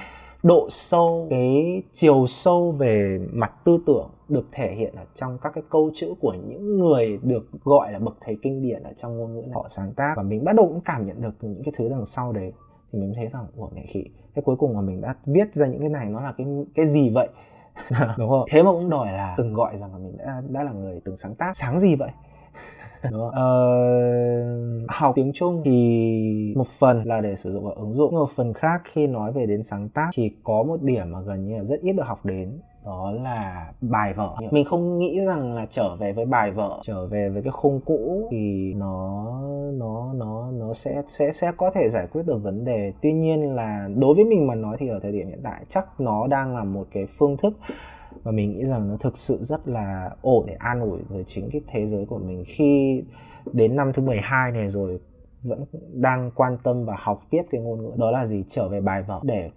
độ 0.43 0.67
sâu, 0.69 1.28
cái 1.30 1.84
chiều 1.91 2.28
sâu 2.28 2.71
về 2.71 3.19
mặt 3.32 3.52
tư 3.65 3.80
tưởng 3.88 4.10
được 4.32 4.48
thể 4.52 4.76
hiện 4.76 4.96
ở 4.96 5.06
trong 5.15 5.38
các 5.41 5.52
cái 5.56 5.63
câu 5.70 5.91
chữ 5.94 6.13
của 6.20 6.34
những 6.48 6.80
người 6.80 7.20
được 7.24 7.50
gọi 7.63 7.91
là 7.91 8.00
bậc 8.00 8.17
thầy 8.22 8.38
kinh 8.41 8.62
điển 8.62 8.84
ở 8.84 8.94
trong 8.96 9.17
ngôn 9.17 9.34
ngữ 9.34 9.41
này. 9.41 9.52
Họ 9.54 9.67
sáng 9.70 9.94
tác 9.94 10.13
và 10.17 10.24
mình 10.24 10.44
bắt 10.44 10.56
đầu 10.56 10.67
cũng 10.67 10.82
cảm 10.82 11.08
nhận 11.08 11.22
được 11.22 11.34
những 11.41 11.63
cái 11.63 11.74
thứ 11.78 11.89
đằng 11.89 12.06
sau 12.06 12.32
đấy. 12.34 12.54
Thì 12.91 13.00
mình 13.00 13.13
thấy 13.15 13.28
rằng 13.28 13.46
của 13.56 13.70
mẹ 13.76 13.86
khỉ 13.88 14.04
thế 14.36 14.41
cuối 14.41 14.56
cùng 14.56 14.74
mà 14.74 14.82
mình 14.82 15.02
đã 15.02 15.15
viết 15.26 15.56
ra 15.56 15.67
những 15.67 15.80
cái 15.80 15.89
này 15.89 16.10
nó 16.10 16.22
là 16.22 16.34
cái 16.38 16.48
cái 16.76 16.88
gì 16.88 17.10
vậy? 17.10 17.28
Đúng 18.17 18.30
không? 18.30 18.46
Thế 18.50 18.63
mà 18.63 18.72
cũng 18.72 18.89
đòi 18.89 19.12
là 19.12 19.36
từng 19.38 19.54
gọi 19.54 19.78
rằng 19.78 19.91
là 19.91 19.98
mình 19.98 20.17
đã 20.17 20.41
đã 20.50 20.63
là 20.63 20.72
người 20.72 21.02
từng 21.06 21.17
sáng 21.17 21.36
tác. 21.36 21.58
Sáng 21.58 21.80
gì 21.80 21.96
vậy? 21.96 22.10
Đúng 23.12 23.20
không? 23.20 23.30
Uh, 23.30 24.91
học 24.91 25.13
tiếng 25.15 25.32
Trung 25.34 25.62
thì 25.65 26.54
một 26.56 26.67
phần 26.67 27.04
là 27.04 27.22
để 27.22 27.36
sử 27.36 27.52
dụng 27.52 27.63
vào 27.63 27.74
ứng 27.74 27.94
dụng. 27.94 28.10
Nhưng 28.12 28.20
một 28.20 28.32
phần 28.36 28.54
khác 28.54 28.82
khi 28.84 29.08
nói 29.08 29.32
về 29.32 29.46
đến 29.46 29.63
sáng 29.63 29.89
tác 29.89 30.10
thì 30.13 30.32
có 30.44 30.63
một 30.63 30.82
điểm 30.82 31.12
mà 31.12 31.22
gần 31.22 31.48
như 31.48 31.58
là 31.58 31.63
rất 31.63 31.82
ít 31.82 31.94
được 31.94 32.06
học 32.06 32.26
đến 32.26 32.60
đó 32.86 33.12
là 33.12 33.72
bài 33.82 34.13
vở. 34.13 34.36
Mình 34.52 34.65
không 34.65 34.98
nghĩ 34.98 35.26
rằng 35.26 35.54
là 35.54 35.67
trở 35.70 35.96
về 35.96 36.13
với 36.13 36.26
bài 36.26 36.52
vở, 36.52 36.80
trở 36.84 37.08
về 37.08 37.30
với 37.30 37.44
cái 37.44 37.52
khung 37.52 37.82
cũ 37.86 38.28
thì 38.32 38.74
nó 38.74 39.26
nó 39.74 40.13
nó 40.13 40.52
nó 40.52 40.74
sẽ 40.74 41.04
sẽ 41.08 41.32
sẽ 41.32 41.52
có 41.58 41.72
thể 41.72 41.89
giải 41.89 42.08
quyết 42.08 42.26
được 42.26 42.38
vấn 42.44 42.65
đề. 42.65 42.94
Tuy 43.02 43.13
nhiên 43.13 43.56
là 43.56 43.89
đối 43.96 44.15
với 44.15 44.26
mình 44.26 44.48
mà 44.48 44.56
nói 44.56 44.78
thì 44.80 44.88
ở 44.88 45.00
thời 45.00 45.12
điểm 45.12 45.28
hiện 45.28 45.41
tại 45.44 45.65
chắc 45.70 46.02
nó 46.02 46.28
đang 46.28 46.56
là 46.56 46.63
một 46.63 46.88
cái 46.91 47.06
phương 47.06 47.38
thức 47.38 47.54
và 48.24 48.32
mình 48.32 48.52
nghĩ 48.52 48.65
rằng 48.65 48.89
nó 48.89 48.98
thực 48.98 49.17
sự 49.17 49.38
rất 49.41 49.67
là 49.67 50.10
ổn 50.22 50.46
để 50.48 50.56
an 50.60 50.82
ủi 50.82 51.00
với 51.10 51.24
chính 51.28 51.50
cái 51.52 51.62
thế 51.67 51.88
giới 51.88 52.06
của 52.06 52.17
mình. 52.17 52.44
Khi 52.48 53.04
đến 53.54 53.76
năm 53.76 53.94
thứ 53.94 54.02
12 54.04 54.52
này 54.52 54.70
rồi, 54.70 55.00
vẫn 55.44 55.65
đang 55.94 56.32
quan 56.36 56.58
tâm 56.63 56.86
và 56.86 56.96
học 57.00 57.22
tiếp 57.30 57.44
cái 57.52 57.62
ngôn 57.62 57.84
ngữ. 57.84 57.91
Đó 57.98 58.12
là 58.12 58.26
gì? 58.26 58.44
Trở 58.48 58.70
về 58.70 58.82
bài 58.82 59.04
vở. 59.04 59.20
Để 59.24 59.50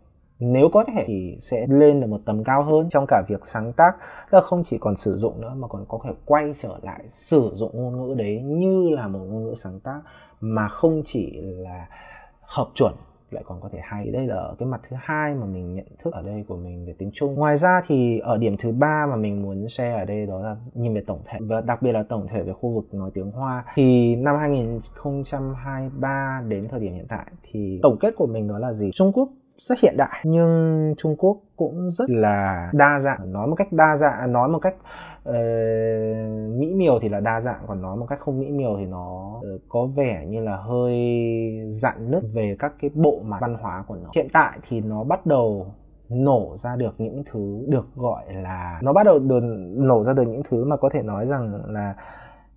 nếu 0.53 0.69
có 0.69 0.85
thể 0.85 1.05
thì 1.07 1.37
sẽ 1.41 1.67
lên 1.69 2.01
được 2.01 2.07
một 2.07 2.21
tầm 2.25 2.45
cao 2.45 2.63
hơn. 2.63 2.89
Trong 2.89 3.05
cả 3.09 3.23
việc 3.29 3.47
sáng 3.47 3.73
tác 3.73 3.97
là 4.31 4.41
không 4.41 4.65
chỉ 4.65 4.79
còn 4.79 4.97
sử 4.97 5.17
dụng 5.17 5.41
nữa, 5.41 5.55
mà 5.57 5.69
còn 5.69 5.85
có 5.89 5.99
thể 6.05 6.11
quay 6.25 6.53
trở 6.57 6.79
lại 6.83 7.05
sử 7.07 7.51
dụng 7.53 7.71
ngôn 7.75 8.09
ngữ 8.09 8.15
đấy 8.15 8.43
như 8.45 8.89
là 8.91 9.09
một 9.09 9.19
ngôn 9.19 9.45
ngữ 9.45 9.55
sáng 9.57 9.81
tác, 9.81 10.01
mà 10.41 10.69
không 10.69 11.03
chỉ 11.05 11.41
là 11.41 11.89
hợp 12.41 12.69
chuẩn, 12.75 12.95
lại 13.31 13.43
còn 13.47 13.61
có 13.61 13.69
thể 13.73 13.79
hay. 13.83 14.11
Đây 14.11 14.27
là 14.27 14.53
cái 14.59 14.67
mặt 14.67 14.81
thứ 14.89 14.97
hai 15.01 15.35
mà 15.35 15.47
mình 15.47 15.75
nhận 15.75 15.87
thức 16.03 16.15
ở 16.15 16.23
đây 16.23 16.45
của 16.49 16.57
mình 16.57 16.87
về 16.87 16.95
tiếng 16.99 17.11
Trung. 17.15 17.35
Ngoài 17.35 17.59
ra 17.59 17.83
thì 17.87 18.19
ở 18.19 18.39
điểm 18.39 18.57
thứ 18.57 18.73
ba 18.73 19.07
mà 19.11 19.17
mình 19.17 19.43
muốn 19.43 19.69
share 19.69 19.95
ở 19.95 20.05
đây 20.05 20.27
đó 20.27 20.41
là 20.41 20.57
nhìn 20.75 20.95
về 20.95 21.03
tổng 21.07 21.21
thể, 21.27 21.39
và 21.41 21.61
đặc 21.61 21.83
biệt 21.83 21.93
là 21.93 22.05
tổng 22.09 22.27
thể 22.29 22.43
về 22.43 22.53
khu 22.53 22.75
vực 22.75 22.95
nói 22.95 23.11
tiếng 23.15 23.31
Hoa. 23.31 23.65
Thì 23.75 24.17
năm 24.17 24.37
2023 24.39 26.43
đến 26.49 26.69
thời 26.69 26.81
điểm 26.81 26.93
hiện 26.93 27.07
tại 27.09 27.27
thì 27.43 27.81
tổng 27.83 27.97
kết 28.01 28.15
của 28.17 28.27
mình 28.27 28.49
đó 28.49 28.59
là 28.59 28.73
gì? 28.73 28.91
Trung 28.95 29.13
Quốc 29.13 29.29
rất 29.59 29.79
hiện 29.81 29.95
đại. 29.97 30.21
Nhưng 30.25 30.95
Trung 30.99 31.17
Quốc 31.17 31.37
cũng 31.57 31.91
rất 31.91 32.11
là 32.11 32.71
đa 32.73 33.01
dạng. 33.01 33.33
Nói 33.33 33.47
một 33.47 33.55
cách 33.55 33.73
đa 33.73 33.97
dạng 33.97 34.19
à, 34.21 34.27
nói 34.27 34.49
một 34.49 34.59
cách 34.59 34.75
uh, 35.29 35.35
mỹ 36.59 36.75
miều 36.75 36.99
thì 36.99 37.09
là 37.09 37.21
đa 37.21 37.41
dạng 37.41 37.61
còn 37.67 37.83
nói 37.83 37.97
một 37.97 38.07
cách 38.09 38.21
không 38.21 38.41
mỹ 38.41 38.51
miều 38.51 38.77
thì 38.79 38.87
nó 38.87 39.37
uh, 39.37 39.61
có 39.69 39.87
vẻ 39.87 40.27
như 40.27 40.41
là 40.41 40.57
hơi 40.57 40.99
dạn 41.71 42.11
nứt 42.11 42.23
về 42.35 42.57
các 42.59 42.73
cái 42.81 42.91
bộ 42.95 43.21
mặt 43.25 43.39
văn 43.41 43.55
hóa 43.61 43.85
của 43.87 43.97
nó. 43.97 44.09
Hiện 44.15 44.29
tại 44.33 44.59
thì 44.69 44.81
nó 44.81 45.05
bắt 45.05 45.27
đầu 45.27 45.67
nổ 46.09 46.57
ra 46.57 46.77
được 46.77 46.95
những 46.99 47.23
thứ 47.33 47.65
được 47.69 47.87
gọi 47.97 48.25
là 48.35 48.79
nó 48.83 48.93
bắt 48.93 49.07
đầu 49.07 49.19
đồn, 49.19 49.75
nổ 49.87 50.03
ra 50.03 50.13
được 50.13 50.29
những 50.29 50.43
thứ 50.49 50.65
mà 50.65 50.77
có 50.77 50.89
thể 50.89 51.03
nói 51.03 51.27
rằng 51.27 51.63
là 51.67 51.95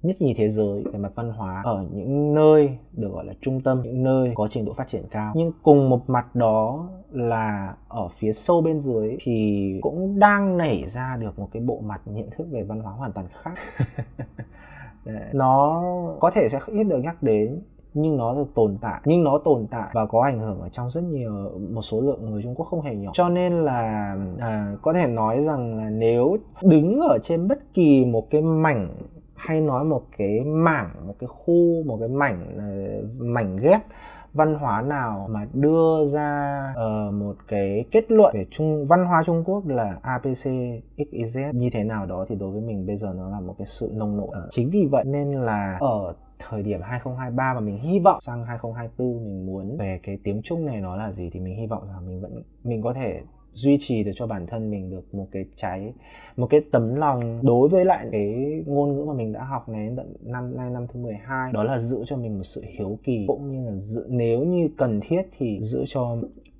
nhất 0.03 0.15
nhì 0.19 0.33
thế 0.33 0.49
giới 0.49 0.83
về 0.83 0.99
mặt 0.99 1.11
văn 1.15 1.29
hóa 1.29 1.61
ở 1.65 1.85
những 1.91 2.33
nơi 2.33 2.77
được 2.93 3.09
gọi 3.13 3.25
là 3.25 3.33
trung 3.41 3.61
tâm 3.61 3.81
những 3.83 4.03
nơi 4.03 4.31
có 4.35 4.47
trình 4.47 4.65
độ 4.65 4.73
phát 4.73 4.87
triển 4.87 5.03
cao. 5.11 5.33
Nhưng 5.35 5.51
cùng 5.63 5.89
một 5.89 6.09
mặt 6.09 6.35
đó 6.35 6.89
là 7.11 7.75
ở 7.87 8.07
phía 8.07 8.31
sâu 8.31 8.61
bên 8.61 8.79
dưới 8.79 9.17
thì 9.19 9.79
cũng 9.81 10.19
đang 10.19 10.57
nảy 10.57 10.83
ra 10.87 11.17
được 11.19 11.39
một 11.39 11.49
cái 11.51 11.61
bộ 11.61 11.79
mặt 11.79 12.01
nhận 12.05 12.29
thức 12.31 12.47
về 12.51 12.63
văn 12.63 12.79
hóa 12.79 12.93
hoàn 12.93 13.11
toàn 13.11 13.27
khác. 13.43 13.53
Nó 15.33 15.83
có 16.19 16.31
thể 16.31 16.49
sẽ 16.49 16.59
ít 16.67 16.83
được 16.83 16.99
nhắc 16.99 17.23
đến 17.23 17.61
nhưng 17.93 18.17
nó 18.17 18.35
được 18.35 18.47
tồn 18.55 18.77
tại. 18.81 19.01
Nhưng 19.05 19.23
nó 19.23 19.37
tồn 19.37 19.67
tại 19.71 19.89
và 19.93 20.05
có 20.05 20.21
ảnh 20.21 20.39
hưởng 20.39 20.59
ở 20.59 20.69
trong 20.69 20.91
rất 20.91 21.03
nhiều 21.03 21.59
một 21.71 21.81
số 21.81 22.01
lượng 22.01 22.29
người 22.29 22.43
Trung 22.43 22.55
Quốc 22.55 22.65
không 22.65 22.81
hề 22.81 22.95
nhỏ. 22.95 23.11
Cho 23.13 23.29
nên 23.29 23.53
là 23.53 24.15
à, 24.39 24.75
có 24.81 24.93
thể 24.93 25.07
nói 25.07 25.41
rằng 25.41 25.77
là 25.77 25.89
nếu 25.89 26.37
đứng 26.61 26.99
ở 26.99 27.17
trên 27.21 27.47
bất 27.47 27.73
kỳ 27.73 28.05
một 28.05 28.29
cái 28.29 28.41
mảnh 28.41 28.89
hay 29.37 29.61
nói 29.61 29.85
một 29.85 30.03
cái 30.17 30.39
mảng 30.45 31.07
một 31.07 31.15
cái 31.19 31.27
khu 31.27 31.83
một 31.85 31.97
cái 31.99 32.09
mảnh 32.09 32.57
ờ, 32.57 33.25
mảnh 33.25 33.57
ghép 33.57 33.81
văn 34.33 34.55
hóa 34.55 34.81
nào 34.81 35.27
mà 35.31 35.47
đưa 35.53 36.05
ra 36.05 36.63
uh, 36.71 37.13
một 37.13 37.35
cái 37.47 37.85
kết 37.91 38.11
luận 38.11 38.35
về 38.35 38.45
trung 38.51 38.85
văn 38.87 39.05
hóa 39.05 39.23
Trung 39.25 39.43
Quốc 39.45 39.67
là 39.67 39.99
APC 40.01 40.45
XYZ 40.97 41.53
như 41.53 41.69
thế 41.69 41.83
nào 41.83 42.05
đó 42.05 42.25
thì 42.29 42.35
đối 42.35 42.51
với 42.51 42.61
mình 42.61 42.85
bây 42.85 42.97
giờ 42.97 43.13
nó 43.17 43.29
là 43.29 43.39
một 43.39 43.55
cái 43.57 43.65
sự 43.65 43.91
nông 43.93 44.17
nổi. 44.17 44.27
Uh, 44.27 44.49
chính 44.49 44.69
vì 44.69 44.87
vậy 44.91 45.03
nên 45.07 45.31
là 45.31 45.77
ở 45.81 46.13
thời 46.39 46.63
điểm 46.63 46.81
2023 46.83 47.53
và 47.53 47.59
mình 47.59 47.77
hy 47.77 47.99
vọng 47.99 48.19
sang 48.19 48.45
2024 48.45 49.23
mình 49.25 49.45
muốn 49.45 49.77
về 49.77 49.99
cái 50.03 50.17
tiếng 50.23 50.41
Trung 50.41 50.65
này 50.65 50.81
nó 50.81 50.95
là 50.95 51.11
gì 51.11 51.29
thì 51.33 51.39
mình 51.39 51.55
hy 51.55 51.67
vọng 51.67 51.85
rằng 51.85 52.07
mình 52.07 52.21
vẫn 52.21 52.43
mình 52.63 52.81
có 52.81 52.93
thể 52.93 53.21
duy 53.57 53.77
trì 53.79 54.03
được 54.03 54.11
cho 54.15 54.27
bản 54.27 54.47
thân 54.47 54.71
mình 54.71 54.89
được 54.89 55.15
một 55.15 55.27
cái 55.31 55.45
trái 55.55 55.93
một 56.37 56.47
cái 56.49 56.61
tấm 56.71 56.95
lòng 56.95 57.39
đối 57.43 57.69
với 57.69 57.85
lại 57.85 58.07
cái 58.11 58.63
ngôn 58.65 58.95
ngữ 58.95 59.03
mà 59.03 59.13
mình 59.13 59.33
đã 59.33 59.43
học 59.43 59.69
này 59.69 59.89
tận 59.97 60.13
năm 60.21 60.57
nay 60.57 60.69
năm 60.69 60.87
thứ 60.87 60.99
12 60.99 61.51
đó 61.53 61.63
là 61.63 61.79
giữ 61.79 62.03
cho 62.05 62.17
mình 62.17 62.37
một 62.37 62.43
sự 62.43 62.63
hiếu 62.77 62.99
kỳ 63.03 63.25
cũng 63.27 63.51
như 63.51 63.69
là 63.69 63.77
giữ 63.77 64.05
nếu 64.09 64.43
như 64.43 64.69
cần 64.77 64.99
thiết 65.01 65.21
thì 65.37 65.59
giữ 65.61 65.83
cho 65.87 66.17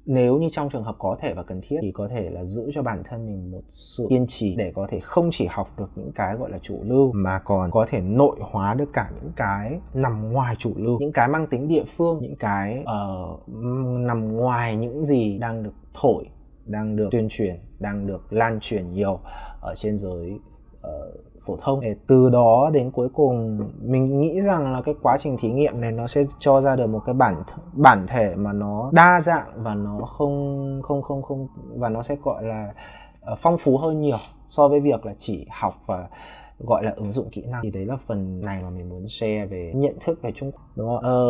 nếu 0.07 0.37
như 0.37 0.49
trong 0.51 0.69
trường 0.69 0.83
hợp 0.83 0.95
có 0.99 1.17
thể 1.19 1.33
và 1.33 1.43
cần 1.43 1.61
thiết 1.63 1.77
thì 1.81 1.91
có 1.91 2.07
thể 2.07 2.29
là 2.29 2.43
giữ 2.43 2.71
cho 2.73 2.83
bản 2.83 3.03
thân 3.03 3.25
mình 3.25 3.51
một 3.51 3.61
sự 3.67 4.07
kiên 4.09 4.25
trì 4.27 4.55
để 4.55 4.71
có 4.75 4.87
thể 4.89 4.99
không 4.99 5.29
chỉ 5.31 5.47
học 5.49 5.79
được 5.79 5.89
những 5.95 6.11
cái 6.11 6.35
gọi 6.35 6.51
là 6.51 6.59
chủ 6.61 6.79
lưu 6.83 7.11
mà 7.11 7.39
còn 7.45 7.71
có 7.71 7.85
thể 7.89 8.01
nội 8.01 8.37
hóa 8.41 8.73
được 8.73 8.89
cả 8.93 9.11
những 9.21 9.31
cái 9.35 9.79
nằm 9.93 10.31
ngoài 10.31 10.55
chủ 10.55 10.73
lưu 10.75 10.99
những 10.99 11.11
cái 11.11 11.27
mang 11.27 11.47
tính 11.47 11.67
địa 11.67 11.83
phương 11.83 12.19
những 12.21 12.35
cái 12.35 12.83
uh, 12.83 13.49
nằm 13.99 14.33
ngoài 14.35 14.75
những 14.75 15.05
gì 15.05 15.37
đang 15.37 15.63
được 15.63 15.73
thổi 15.93 16.25
đang 16.67 16.95
được 16.95 17.09
tuyên 17.11 17.27
truyền 17.29 17.55
đang 17.79 18.07
được 18.07 18.33
lan 18.33 18.59
truyền 18.61 18.93
nhiều 18.93 19.19
ở 19.61 19.73
trên 19.75 19.97
giới 19.97 20.39
uh, 20.87 20.89
phổ 21.45 21.57
thông 21.61 21.81
để 21.81 21.95
từ 22.07 22.29
đó 22.29 22.69
đến 22.73 22.91
cuối 22.91 23.09
cùng 23.13 23.59
mình 23.81 24.19
nghĩ 24.19 24.41
rằng 24.41 24.73
là 24.73 24.81
cái 24.81 24.95
quá 25.01 25.17
trình 25.19 25.37
thí 25.39 25.49
nghiệm 25.49 25.81
này 25.81 25.91
nó 25.91 26.07
sẽ 26.07 26.23
cho 26.39 26.61
ra 26.61 26.75
được 26.75 26.87
một 26.87 27.01
cái 27.05 27.13
bản 27.13 27.43
bản 27.73 28.05
thể 28.07 28.35
mà 28.35 28.53
nó 28.53 28.89
đa 28.93 29.21
dạng 29.21 29.47
và 29.55 29.75
nó 29.75 29.99
không 29.99 30.81
không 30.83 31.01
không 31.01 31.21
không 31.21 31.47
và 31.75 31.89
nó 31.89 32.01
sẽ 32.01 32.15
gọi 32.23 32.43
là 32.43 32.73
uh, 33.31 33.37
phong 33.37 33.57
phú 33.57 33.77
hơn 33.77 34.01
nhiều 34.01 34.17
so 34.47 34.67
với 34.67 34.79
việc 34.79 35.05
là 35.05 35.13
chỉ 35.17 35.47
học 35.51 35.75
và 35.85 36.07
gọi 36.59 36.83
là 36.83 36.91
ứng 36.95 37.11
dụng 37.11 37.29
kỹ 37.29 37.41
năng 37.45 37.61
thì 37.63 37.71
đấy 37.71 37.85
là 37.85 37.97
phần 38.07 38.41
này 38.41 38.63
mà 38.63 38.69
mình 38.69 38.89
muốn 38.89 39.07
share 39.09 39.45
về 39.45 39.71
nhận 39.75 39.95
thức 39.99 40.19
về 40.21 40.31
Trung 40.35 40.51
Quốc 40.51 40.61
đúng 40.75 40.87
không? 40.87 40.99
Ờ, 41.03 41.25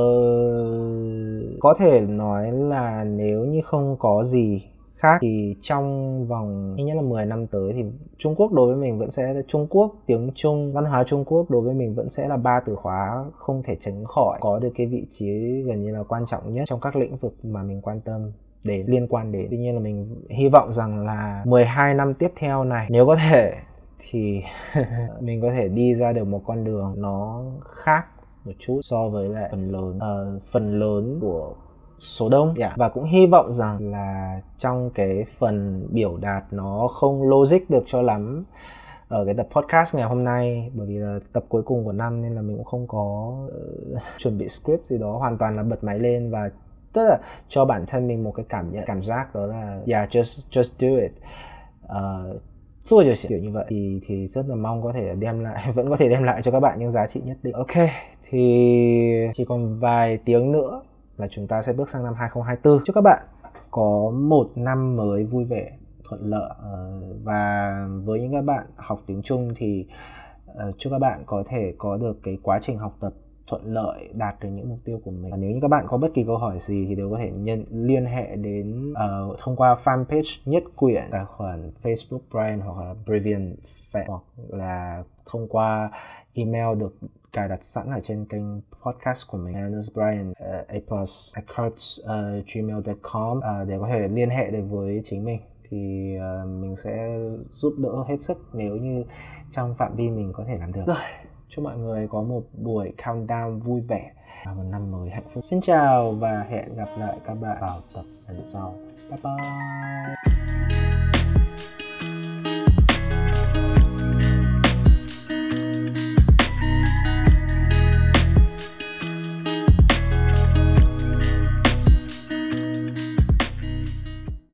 có 1.59 1.73
thể 1.73 2.01
nói 2.01 2.51
là 2.51 3.03
nếu 3.03 3.45
như 3.45 3.61
không 3.61 3.95
có 3.99 4.23
gì 4.23 4.63
khác. 4.97 5.17
Thì 5.21 5.55
trong 5.61 6.27
vòng 6.27 6.75
ít 6.77 6.83
nhất 6.83 6.95
là 6.95 7.01
10 7.01 7.25
năm 7.25 7.47
tới 7.47 7.73
thì 7.75 7.83
Trung 8.17 8.35
Quốc 8.35 8.51
đối 8.51 8.67
với 8.67 8.75
mình 8.75 8.99
vẫn 8.99 9.11
sẽ 9.11 9.33
Trung 9.47 9.67
Quốc 9.69 9.95
tiếng 10.05 10.31
Trung 10.35 10.73
văn 10.73 10.85
hóa 10.85 11.03
Trung 11.07 11.25
Quốc 11.25 11.49
đối 11.49 11.61
với 11.61 11.73
mình 11.73 11.95
vẫn 11.95 12.09
sẽ 12.09 12.27
là 12.27 12.37
ba 12.37 12.59
từ 12.59 12.75
khóa 12.75 13.25
không 13.35 13.63
thể 13.63 13.77
tránh 13.79 14.05
khỏi 14.05 14.37
có 14.41 14.59
được 14.59 14.71
cái 14.75 14.87
vị 14.87 15.05
trí 15.09 15.61
gần 15.61 15.83
như 15.83 15.91
là 15.91 16.03
quan 16.03 16.25
trọng 16.25 16.53
nhất 16.53 16.63
trong 16.67 16.79
các 16.79 16.95
lĩnh 16.95 17.17
vực 17.17 17.35
mà 17.43 17.63
mình 17.63 17.81
quan 17.81 18.01
tâm 18.01 18.31
để 18.63 18.83
liên 18.87 19.07
quan 19.07 19.31
đến. 19.31 19.47
Tuy 19.49 19.57
nhiên 19.57 19.73
là 19.73 19.79
mình 19.79 20.15
hy 20.29 20.49
vọng 20.49 20.73
rằng 20.73 21.05
là 21.05 21.43
12 21.45 21.93
năm 21.93 22.13
tiếp 22.13 22.31
theo 22.35 22.63
này 22.63 22.87
nếu 22.89 23.05
có 23.05 23.15
thể 23.15 23.53
thì 23.99 24.41
mình 25.19 25.41
có 25.41 25.49
thể 25.49 25.67
đi 25.67 25.95
ra 25.95 26.13
được 26.13 26.23
một 26.23 26.41
con 26.45 26.63
đường 26.63 26.93
nó 26.97 27.43
khác 27.65 28.05
một 28.45 28.53
chút 28.59 28.79
so 28.83 29.09
với 29.09 29.29
lại 29.29 29.47
phần 29.51 29.71
lớn. 29.71 29.97
Uh, 29.97 30.43
phần 30.43 30.79
lớn 30.79 31.17
của 31.21 31.53
số 31.99 32.29
đông 32.29 32.47
yeah. 32.47 32.57
Dạ. 32.57 32.73
và 32.77 32.89
cũng 32.89 33.03
hy 33.03 33.25
vọng 33.25 33.53
rằng 33.53 33.91
là 33.91 34.41
trong 34.57 34.89
cái 34.89 35.25
phần 35.37 35.87
biểu 35.91 36.17
đạt 36.17 36.43
nó 36.51 36.87
không 36.87 37.29
logic 37.29 37.69
được 37.69 37.83
cho 37.87 38.01
lắm 38.01 38.43
ở 39.07 39.25
cái 39.25 39.33
tập 39.33 39.47
podcast 39.51 39.95
ngày 39.95 40.05
hôm 40.05 40.23
nay 40.23 40.71
bởi 40.73 40.87
vì 40.87 40.95
là 40.95 41.19
tập 41.33 41.45
cuối 41.49 41.61
cùng 41.63 41.85
của 41.85 41.91
năm 41.91 42.21
nên 42.21 42.35
là 42.35 42.41
mình 42.41 42.57
cũng 42.57 42.65
không 42.65 42.87
có 42.87 43.35
uh, 43.93 44.01
chuẩn 44.17 44.37
bị 44.37 44.49
script 44.49 44.85
gì 44.85 44.97
đó 44.97 45.11
hoàn 45.11 45.37
toàn 45.37 45.55
là 45.55 45.63
bật 45.63 45.83
máy 45.83 45.99
lên 45.99 46.31
và 46.31 46.49
tức 46.93 47.07
là 47.09 47.19
cho 47.47 47.65
bản 47.65 47.85
thân 47.85 48.07
mình 48.07 48.23
một 48.23 48.31
cái 48.35 48.45
cảm 48.49 48.71
nhận 48.71 48.83
cảm 48.85 49.03
giác 49.03 49.35
đó 49.35 49.45
là 49.45 49.81
yeah 49.87 50.09
just 50.09 50.61
just 50.61 50.71
do 50.79 51.01
it 51.01 51.11
uh, 51.85 52.41
xua 52.83 53.03
rồi 53.03 53.15
kiểu 53.27 53.39
như 53.39 53.51
vậy 53.51 53.65
thì 53.69 53.99
thì 54.05 54.27
rất 54.27 54.45
là 54.47 54.55
mong 54.55 54.83
có 54.83 54.93
thể 54.93 55.15
đem 55.15 55.43
lại 55.43 55.71
vẫn 55.75 55.89
có 55.89 55.97
thể 55.97 56.09
đem 56.09 56.23
lại 56.23 56.41
cho 56.41 56.51
các 56.51 56.59
bạn 56.59 56.79
những 56.79 56.91
giá 56.91 57.07
trị 57.07 57.21
nhất 57.25 57.37
định 57.43 57.53
ok 57.53 57.89
thì 58.29 59.29
chỉ 59.33 59.45
còn 59.45 59.79
vài 59.79 60.17
tiếng 60.25 60.51
nữa 60.51 60.81
là 61.17 61.27
chúng 61.31 61.47
ta 61.47 61.61
sẽ 61.61 61.73
bước 61.73 61.89
sang 61.89 62.03
năm 62.03 62.13
2024. 62.13 62.83
Chúc 62.85 62.95
các 62.95 63.01
bạn 63.01 63.23
có 63.71 64.11
một 64.13 64.51
năm 64.55 64.95
mới 64.95 65.23
vui 65.23 65.45
vẻ, 65.45 65.71
thuận 66.09 66.21
lợi 66.23 66.51
ờ, 66.61 67.01
và 67.23 67.71
với 68.03 68.19
những 68.19 68.31
các 68.31 68.41
bạn 68.41 68.65
học 68.75 69.01
tiếng 69.05 69.21
Trung 69.21 69.53
thì 69.55 69.87
ờ, 70.45 70.71
chúc 70.77 70.91
các 70.91 70.99
bạn 70.99 71.23
có 71.25 71.43
thể 71.47 71.73
có 71.77 71.97
được 71.97 72.19
cái 72.23 72.37
quá 72.43 72.59
trình 72.61 72.77
học 72.77 72.95
tập 72.99 73.13
thuận 73.47 73.73
lợi 73.73 74.09
đạt 74.13 74.35
được 74.39 74.49
những 74.49 74.69
mục 74.69 74.79
tiêu 74.85 75.01
của 75.03 75.11
mình 75.11 75.31
và 75.31 75.37
nếu 75.37 75.51
như 75.51 75.59
các 75.61 75.67
bạn 75.67 75.85
có 75.87 75.97
bất 75.97 76.13
kỳ 76.13 76.23
câu 76.23 76.37
hỏi 76.37 76.59
gì 76.59 76.85
thì 76.89 76.95
đều 76.95 77.11
có 77.11 77.17
thể 77.17 77.31
nhân 77.31 77.65
liên 77.71 78.05
hệ 78.05 78.35
đến 78.35 78.91
uh, 78.91 79.39
thông 79.39 79.55
qua 79.55 79.77
fanpage 79.83 80.41
nhất 80.45 80.63
quyển 80.75 81.03
tài 81.11 81.25
khoản 81.25 81.71
Facebook 81.83 82.19
Brian 82.31 82.59
hoặc 82.59 82.85
là 82.85 82.93
Brivian 83.05 83.55
hoặc 84.07 84.21
là 84.49 85.03
thông 85.25 85.47
qua 85.47 85.91
email 86.33 86.77
được 86.79 86.93
cài 87.33 87.47
đặt 87.47 87.63
sẵn 87.63 87.91
ở 87.91 87.99
trên 88.03 88.25
kênh 88.25 88.61
podcast 88.85 89.27
của 89.27 89.37
mình. 89.37 89.53
Anders 89.53 89.91
Brian 89.93 90.29
uh, 90.29 90.67
a 90.67 90.77
plus 90.87 91.35
uh, 92.03 92.45
gmail.com 92.53 93.37
uh, 93.37 93.43
à, 93.43 93.63
để 93.67 93.77
có 93.79 93.87
thể 93.87 94.07
liên 94.07 94.29
hệ 94.29 94.51
được 94.51 94.63
với 94.69 95.01
chính 95.03 95.23
mình 95.25 95.41
thì 95.69 96.13
uh, 96.17 96.47
mình 96.47 96.75
sẽ 96.75 97.19
giúp 97.51 97.73
đỡ 97.77 98.03
hết 98.07 98.21
sức 98.21 98.37
nếu 98.53 98.75
như 98.75 99.03
trong 99.51 99.75
phạm 99.77 99.95
vi 99.95 100.09
mình 100.09 100.33
có 100.33 100.43
thể 100.47 100.57
làm 100.57 100.73
được. 100.73 100.83
Rồi 100.87 100.97
chúc 101.49 101.65
mọi 101.65 101.77
người 101.77 102.07
có 102.07 102.21
một 102.21 102.43
buổi 102.53 102.93
countdown 102.97 103.59
vui 103.59 103.81
vẻ 103.81 104.11
và 104.45 104.53
một 104.53 104.63
năm 104.63 104.91
mới 104.91 105.09
hạnh 105.09 105.29
phúc. 105.29 105.43
Xin 105.43 105.61
chào 105.61 106.11
và 106.11 106.45
hẹn 106.49 106.75
gặp 106.75 106.89
lại 106.97 107.17
các 107.25 107.33
bạn 107.33 107.57
vào 107.61 107.79
tập 107.93 108.05
lần 108.27 108.45
sau. 108.45 108.75
Bye 109.09 109.19
bye. 109.23 110.46